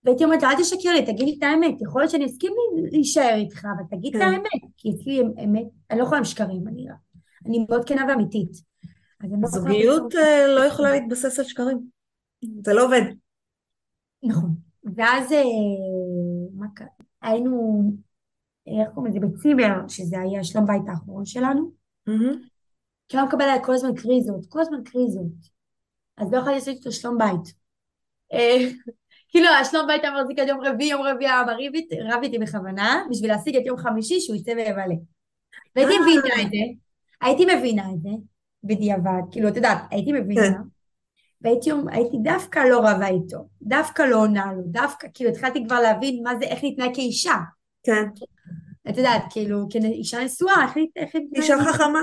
והייתי 0.05 0.25
אומרת 0.25 0.43
אל 0.43 0.57
תשקר 0.59 0.93
לי, 0.93 1.07
תגיד 1.07 1.27
לי 1.27 1.35
את 1.39 1.43
האמת, 1.43 1.83
יכול 1.83 2.01
להיות 2.03 2.11
שאני 2.11 2.27
אסכים 2.27 2.53
להישאר 2.91 3.35
איתך, 3.35 3.65
אבל 3.65 3.99
תגיד 3.99 4.17
את 4.17 4.23
כן. 4.23 4.29
האמת, 4.29 4.73
כי 4.77 4.91
אצלי 4.91 5.21
אמת, 5.21 5.67
אני 5.91 5.99
לא 5.99 6.05
יכולה 6.05 6.19
עם 6.19 6.25
שקרים, 6.25 6.69
אני, 6.69 6.87
אני 7.47 7.67
מאוד 7.69 7.89
כנה 7.89 8.07
ואמיתית. 8.09 8.75
לא 9.21 9.49
זוגיות 9.49 10.15
אה, 10.15 10.47
לא 10.47 10.61
יכולה 10.61 10.91
להתבסס 10.91 11.39
על 11.39 11.45
שקרים, 11.45 11.79
זה 12.65 12.73
לא 12.73 12.85
עובד. 12.85 13.03
נכון, 14.23 14.55
ואז 14.97 15.33
אה, 15.33 15.43
היינו 17.23 17.83
איך 18.66 18.88
קוראים 18.94 19.12
לזה, 19.12 19.27
בצימר, 19.27 19.88
שזה 19.88 20.20
היה 20.20 20.44
שלום 20.44 20.66
בית 20.66 20.83
האחרון 20.88 21.24
שלנו. 21.24 21.70
כי 23.09 23.16
לא 23.16 23.27
מקבל 23.27 23.42
עליי 23.42 23.59
כל 23.64 23.74
הזמן 23.74 23.94
קריזות, 23.94 24.46
כל 24.48 24.61
הזמן 24.61 24.85
קריזות. 24.85 25.55
אז 26.16 26.33
לא 26.33 26.38
יכולתי 26.38 26.55
לעשות 26.55 26.74
איתו 26.74 26.92
שלום 26.92 27.18
בית. 27.18 27.55
אה, 28.33 28.57
כאילו, 29.31 29.48
השלום 29.48 29.87
בית 29.87 30.03
היה 30.03 30.12
מחזיק 30.20 30.38
עד 30.38 30.48
יום 30.48 30.61
רביעי, 30.61 30.90
יום 30.90 31.03
רביעי 31.03 31.31
היה 31.31 31.42
רב 32.14 32.22
איתי 32.22 32.38
בכוונה, 32.38 33.05
בשביל 33.11 33.31
להשיג 33.31 33.57
את 33.57 33.66
יום 33.66 33.79
חמישי 33.79 34.20
שהוא 34.20 34.37
יצא 34.37 34.50
ויבלה. 34.50 34.94
והייתי 35.77 35.94
אה. 35.94 36.00
מבינה 36.00 36.42
את 36.42 36.50
זה, 36.50 36.85
הייתי 37.20 37.44
מבינה 37.57 37.90
את 37.94 38.03
זה, 38.03 38.09
בדיעבד, 38.64 39.22
כאילו, 39.31 39.48
את 39.48 39.57
יודעת, 39.57 39.79
הייתי 39.90 40.12
מבינה, 40.12 40.42
כן. 40.42 40.61
והייתי 41.40 42.18
דווקא 42.22 42.59
לא 42.59 42.79
רבה 42.79 43.09
איתו, 43.09 43.38
דווקא 43.62 44.03
לא 44.03 44.16
עונה 44.16 44.53
לו, 44.53 44.62
דווקא, 44.66 45.09
כאילו, 45.14 45.31
התחלתי 45.31 45.64
כבר 45.66 45.81
להבין 45.81 46.22
מה 46.22 46.33
זה, 46.38 46.44
איך 46.44 46.64
להתנהג 46.64 46.94
כאישה. 46.94 47.37
כן. 47.83 48.05
את 48.88 48.97
יודעת, 48.97 49.23
כאילו, 49.31 49.66
כאישה 49.70 50.25
נשואה, 50.25 50.66
איך... 50.97 51.16
אישה 51.37 51.55
חכמה. 51.64 52.01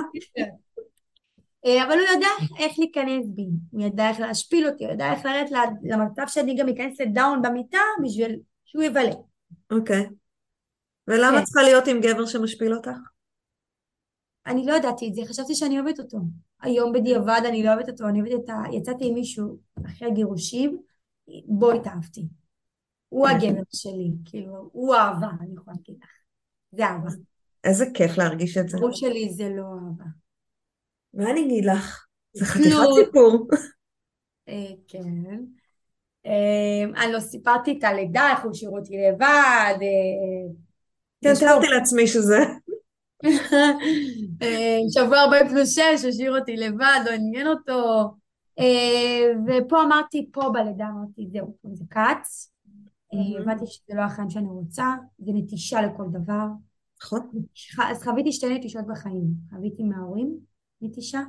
אה, 1.65 1.83
אבל 1.83 1.91
הוא 1.91 2.07
יודע 2.15 2.27
איך 2.59 2.79
להיכנס 2.79 3.25
בי, 3.35 3.47
הוא 3.71 3.81
ידע 3.81 4.09
איך 4.09 4.19
להשפיל 4.19 4.67
אותי, 4.67 4.85
הוא 4.85 4.93
ידע 4.93 5.13
איך 5.13 5.25
לרדת 5.25 5.51
למצב 5.83 6.23
שאני 6.27 6.55
גם 6.55 6.69
אכנס 6.69 7.01
לדאון 7.01 7.41
במיטה 7.41 7.79
בשביל 8.03 8.39
שהוא 8.65 8.83
יבלה. 8.83 9.13
אוקיי. 9.71 10.09
ולמה 11.07 11.37
כן. 11.39 11.43
צריכה 11.43 11.61
להיות 11.61 11.87
עם 11.87 12.01
גבר 12.01 12.25
שמשפיל 12.25 12.73
אותך? 12.73 12.97
אני 14.45 14.65
לא 14.65 14.73
ידעתי 14.73 15.07
את 15.09 15.15
זה, 15.15 15.21
חשבתי 15.25 15.55
שאני 15.55 15.79
אוהבת 15.79 15.99
אותו. 15.99 16.17
היום 16.61 16.93
בדיעבד 16.93 17.41
אני 17.47 17.63
לא 17.63 17.73
אוהבת 17.73 17.89
אותו, 17.89 18.07
אני 18.07 18.21
אוהבת 18.21 18.43
את 18.43 18.49
ה... 18.49 18.53
יצאתי 18.73 19.07
עם 19.07 19.13
מישהו 19.13 19.57
אחרי 19.85 20.07
הגירושים, 20.07 20.81
בו 21.45 21.71
התאהבתי. 21.71 22.27
הוא 23.09 23.27
אוקיי. 23.29 23.49
הגבר 23.49 23.61
שלי, 23.73 24.11
כאילו, 24.25 24.69
הוא 24.71 24.95
אהבה, 24.95 25.27
אני 25.41 25.53
יכולה 25.55 25.75
להגיד. 25.77 26.00
זה 26.71 26.85
אהבה. 26.85 27.09
איזה 27.63 27.85
כיף 27.93 28.17
להרגיש 28.17 28.57
את 28.57 28.69
זה. 28.69 28.77
הסיפור 28.77 28.93
שלי 28.93 29.29
זה 29.33 29.49
לא 29.49 29.63
אהבה. 29.63 30.05
מה 31.13 31.31
אני 31.31 31.45
אגיד 31.45 31.65
לך? 31.65 32.05
זה 32.33 32.45
חתיכת 32.45 32.77
סיפור. 33.05 33.47
אה, 34.49 34.73
כן. 34.87 34.99
אה, 36.25 37.03
אני 37.03 37.13
לא 37.13 37.19
סיפרתי 37.19 37.77
את 37.79 37.83
הלידה, 37.83 38.31
איך 38.31 38.43
הוא 38.43 38.51
השאיר 38.51 38.71
אותי 38.71 38.93
לבד. 38.97 39.75
אה, 39.81 40.53
כן, 41.23 41.33
תיארתי 41.39 41.67
לעצמי 41.67 42.07
שזה. 42.07 42.37
שבוע 44.93 45.19
40 45.19 45.47
פלוס 45.49 45.75
6, 45.75 45.79
השאיר 45.79 46.37
אותי 46.39 46.55
לבד, 46.57 46.99
לא 47.05 47.11
עניין 47.11 47.47
אותו. 47.47 48.03
ופה 49.47 49.83
אמרתי, 49.83 50.29
פה 50.31 50.41
בלידה 50.53 50.85
אמרתי, 50.85 51.27
זהו, 51.31 51.55
זה 51.73 51.85
כץ. 51.89 52.50
הבנתי 53.13 53.65
שזה 53.65 53.93
לא 53.95 54.01
החיים 54.01 54.29
שאני 54.29 54.47
רוצה, 54.47 54.95
זה 55.19 55.31
נטישה 55.33 55.81
לכל 55.81 56.05
דבר. 56.11 56.45
נכון. 57.03 57.29
אז 57.83 58.03
חוויתי 58.03 58.31
שתי 58.31 58.57
נטישות 58.57 58.87
בחיים. 58.87 59.25
חוויתי 59.49 59.83
מההורים 59.83 60.37
נטישה, 60.81 61.21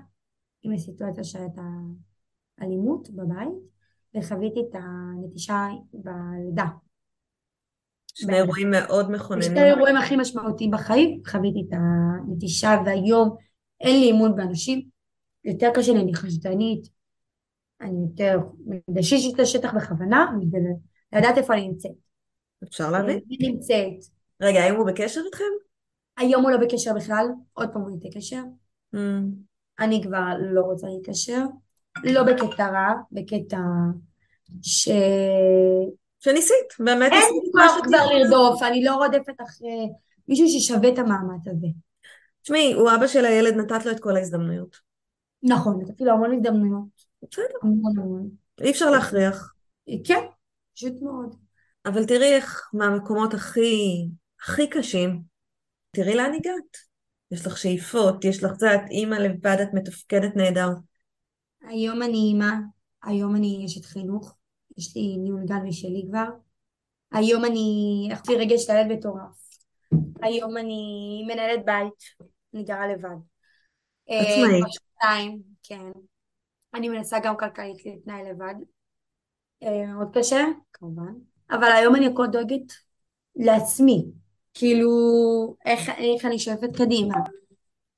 עם 0.62 0.72
הסיטואציה 0.72 1.24
שהייתה 1.24 1.62
אלימות 2.62 3.10
בבית, 3.10 3.48
וחוויתי 4.16 4.60
את 4.60 4.74
הנטישה 4.74 5.66
בלידה. 5.92 6.66
שני 8.14 8.36
אירועים 8.36 8.70
מאוד 8.70 9.10
מכוננים. 9.10 9.48
שני 9.48 9.60
האירועים 9.60 9.96
הכי 9.96 10.16
משמעותיים 10.16 10.70
בחיים, 10.70 11.22
חוויתי 11.26 11.64
את 11.68 11.78
הנטישה, 11.78 12.82
והיום 12.86 13.36
אין 13.80 14.00
לי 14.00 14.10
אמון 14.10 14.36
באנשים, 14.36 14.88
יותר 15.44 15.70
קשה 15.74 15.92
לי, 15.92 16.00
אני 16.00 16.14
חשדנית, 16.14 16.88
אני 17.80 18.06
יותר 18.08 18.38
מדששת 18.88 19.34
את 19.34 19.40
השטח 19.40 19.74
בכוונה, 19.74 20.26
לדעת 21.12 21.38
איפה 21.38 21.54
אני 21.54 21.68
נמצאת. 21.68 21.92
אפשר 22.68 22.90
להבין? 22.90 23.20
אני 23.26 23.48
נמצאת. 23.48 24.06
רגע, 24.40 24.60
האם 24.60 24.74
הוא 24.74 24.86
בקשר 24.86 25.20
איתכם? 25.26 25.44
היום 26.16 26.42
הוא 26.42 26.50
לא 26.50 26.56
בקשר 26.56 26.94
בכלל, 26.94 27.26
עוד 27.52 27.68
פעם 27.72 27.82
הוא 27.82 27.90
איתי 27.94 28.18
קשר. 28.18 28.42
Mm. 28.94 28.98
אני 29.80 30.02
כבר 30.02 30.28
לא 30.40 30.60
רוצה 30.60 30.86
להתקשר. 30.86 31.44
לא 32.04 32.22
בקטע 32.22 32.66
רע, 32.66 32.92
בקטע 33.12 33.58
ש... 34.62 34.88
שניסית, 36.20 36.66
באמת 36.78 37.12
אין 37.12 37.20
לי 37.20 37.50
כוח 37.52 37.86
כבר 37.86 38.06
לרדוף, 38.12 38.62
אני 38.62 38.84
לא 38.84 38.94
רודפת 38.94 39.34
אחרי 39.42 39.88
מישהו 40.28 40.48
ששווה 40.48 40.88
את 40.88 40.98
המאמץ 40.98 41.48
הזה. 41.48 41.66
תשמעי, 42.42 42.72
הוא 42.72 42.90
אבא 42.96 43.06
של 43.06 43.24
הילד, 43.24 43.54
נתת 43.54 43.86
לו 43.86 43.92
את 43.92 44.00
כל 44.00 44.16
ההזדמנויות. 44.16 44.76
נכון, 45.42 45.82
נתתי 45.82 46.04
לו 46.04 46.12
המון 46.12 46.34
הזדמנויות. 46.34 46.84
בסדר. 47.22 47.44
המון 47.62 47.98
המון. 47.98 48.28
אי 48.60 48.70
אפשר 48.70 48.90
להכריח. 48.90 49.54
כן, 50.04 50.20
פשוט 50.74 50.92
מאוד. 51.02 51.36
אבל 51.86 52.06
תראי 52.06 52.34
איך 52.34 52.70
מהמקומות 52.72 53.34
הכי, 53.34 54.08
הכי 54.42 54.70
קשים, 54.70 55.22
תראי 55.90 56.14
לאן 56.14 56.34
הגעת. 56.34 56.76
יש 57.30 57.46
לך 57.46 57.58
שאיפות, 57.58 58.24
יש 58.24 58.44
לך 58.44 58.52
זה, 58.58 58.74
את 58.74 58.80
אימא 58.90 59.14
לבד, 59.14 59.56
את 59.62 59.68
מתפקדת 59.74 60.36
נהדר. 60.36 60.68
היום 61.68 62.02
אני 62.02 62.16
אימא, 62.16 62.50
היום 63.02 63.36
אני 63.36 63.64
אשת 63.66 63.84
חינוך, 63.84 64.36
יש 64.78 64.96
לי 64.96 65.16
ניהול 65.16 65.44
גן 65.46 65.62
משלי 65.66 66.04
כבר. 66.08 66.26
היום 67.12 67.44
אני, 67.44 68.08
איך 68.10 68.28
לי 68.28 68.36
רגש 68.36 68.70
לילד 68.70 68.92
מטורף. 68.92 69.42
היום 70.22 70.56
אני 70.56 71.22
מנהלת 71.26 71.64
בית, 71.64 72.28
אני 72.54 72.64
גרה 72.64 72.86
לבד. 72.86 73.16
עצמאית. 74.08 74.64
אה, 75.02 75.18
כן. 75.62 75.90
אני 76.74 76.88
מנסה 76.88 77.18
גם 77.22 77.36
כלכלית 77.36 77.86
להתנהל 77.86 78.30
לבד. 78.30 78.54
אה, 79.62 79.94
מאוד 79.94 80.08
קשה, 80.14 80.44
כמובן. 80.72 81.12
אבל 81.50 81.72
היום 81.72 81.96
אני 81.96 82.06
הכל 82.06 82.26
דואגת 82.26 82.72
לעצמי. 83.36 84.04
כאילו, 84.54 84.90
איך, 85.64 85.88
איך 85.88 86.24
אני 86.24 86.38
שואפת 86.38 86.76
קדימה, 86.76 87.14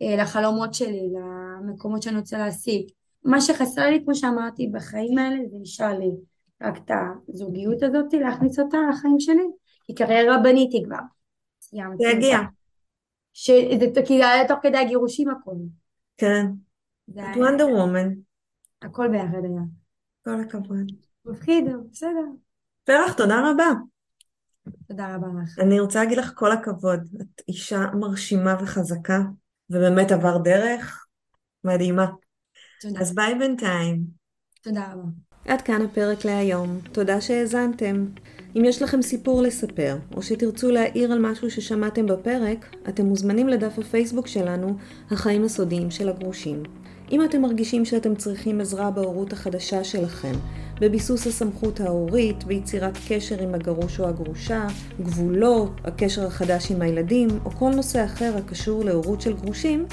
אה, 0.02 0.16
לחלומות 0.16 0.74
שלי, 0.74 1.08
למקומות 1.12 2.02
שאני 2.02 2.18
רוצה 2.18 2.38
להשיג. 2.38 2.90
מה 3.24 3.40
שחסר 3.40 3.90
לי, 3.90 4.04
כמו 4.04 4.14
שאמרתי, 4.14 4.66
בחיים 4.72 5.18
האלה, 5.18 5.36
זה 5.50 5.56
אישה 5.56 5.92
לי 5.92 6.10
רק 6.62 6.76
את 6.76 6.90
הזוגיות 7.28 7.82
הזאת, 7.82 8.12
להכניס 8.12 8.58
אותה 8.58 8.78
לחיים 8.90 9.20
שלי, 9.20 9.46
כי 9.86 9.94
קריירה 9.94 10.38
בניתי 10.38 10.82
כבר. 10.84 10.98
זה 11.60 12.08
יגיע. 12.08 12.38
שזה 13.32 14.02
כי 14.06 14.18
זה 14.18 14.30
היה 14.30 14.48
תוך 14.48 14.58
כדי 14.62 14.78
הגירושים 14.78 15.30
הכל. 15.30 15.54
כן. 16.16 16.46
את 17.10 17.36
וונדר 17.36 17.68
וומן. 17.68 18.08
הכל 18.82 19.08
ביחד 19.08 19.44
היה. 19.44 19.62
כל 20.24 20.40
הכבוד. 20.40 20.92
מפחיד, 21.26 21.64
בסדר. 21.92 22.24
פרח, 22.84 23.12
תודה 23.12 23.50
רבה. 23.50 23.70
תודה 24.88 25.14
רבה 25.14 25.26
לך. 25.42 25.58
אני 25.58 25.80
רוצה 25.80 25.98
להגיד 26.02 26.18
לך 26.18 26.32
כל 26.34 26.52
הכבוד. 26.52 27.00
את 27.20 27.42
אישה 27.48 27.86
מרשימה 27.94 28.56
וחזקה, 28.62 29.20
ובאמת 29.70 30.12
עבר 30.12 30.38
דרך 30.38 31.06
מדהימה. 31.64 32.06
תודה. 32.80 33.00
אז 33.00 33.14
ביי 33.14 33.34
בינתיים. 33.34 34.02
תודה 34.62 34.92
רבה. 34.92 35.08
עד 35.48 35.62
כאן 35.62 35.82
הפרק 35.82 36.24
להיום. 36.24 36.80
תודה 36.92 37.20
שהאזנתם. 37.20 38.06
אם 38.56 38.64
יש 38.64 38.82
לכם 38.82 39.02
סיפור 39.02 39.42
לספר, 39.42 39.96
או 40.16 40.22
שתרצו 40.22 40.70
להעיר 40.70 41.12
על 41.12 41.18
משהו 41.18 41.50
ששמעתם 41.50 42.06
בפרק, 42.06 42.76
אתם 42.88 43.06
מוזמנים 43.06 43.48
לדף 43.48 43.78
הפייסבוק 43.78 44.26
שלנו, 44.26 44.76
החיים 45.10 45.44
הסודיים 45.44 45.90
של 45.90 46.08
הגרושים. 46.08 46.62
אם 47.14 47.24
אתם 47.24 47.42
מרגישים 47.42 47.84
שאתם 47.84 48.14
צריכים 48.14 48.60
עזרה 48.60 48.90
בהורות 48.90 49.32
החדשה 49.32 49.84
שלכם, 49.84 50.32
בביסוס 50.80 51.26
הסמכות 51.26 51.80
ההורית, 51.80 52.44
ביצירת 52.44 52.98
קשר 53.08 53.42
עם 53.42 53.54
הגרוש 53.54 54.00
או 54.00 54.08
הגרושה, 54.08 54.66
גבולות, 55.00 55.80
הקשר 55.84 56.26
החדש 56.26 56.70
עם 56.70 56.82
הילדים, 56.82 57.28
או 57.44 57.50
כל 57.50 57.70
נושא 57.70 58.04
אחר 58.04 58.36
הקשור 58.36 58.84
להורות 58.84 59.20
של 59.20 59.32
גרושים, 59.32 59.86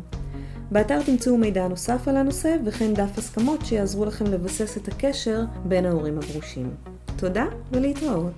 באתר 0.71 1.03
תמצאו 1.03 1.39
מידע 1.39 1.69
נוסף 1.69 2.09
על 2.09 2.17
הנושא 2.17 2.57
וכן 2.65 2.95
דף 2.95 3.19
הסכמות 3.19 3.67
שיעזרו 3.67 4.05
לכם 4.05 4.25
לבסס 4.25 4.77
את 4.77 4.89
הקשר 4.89 5.45
בין 5.65 5.87
ההורים 5.87 6.19
הגרושים. 6.19 6.71
תודה 7.17 7.45
ולהתראות. 7.73 8.33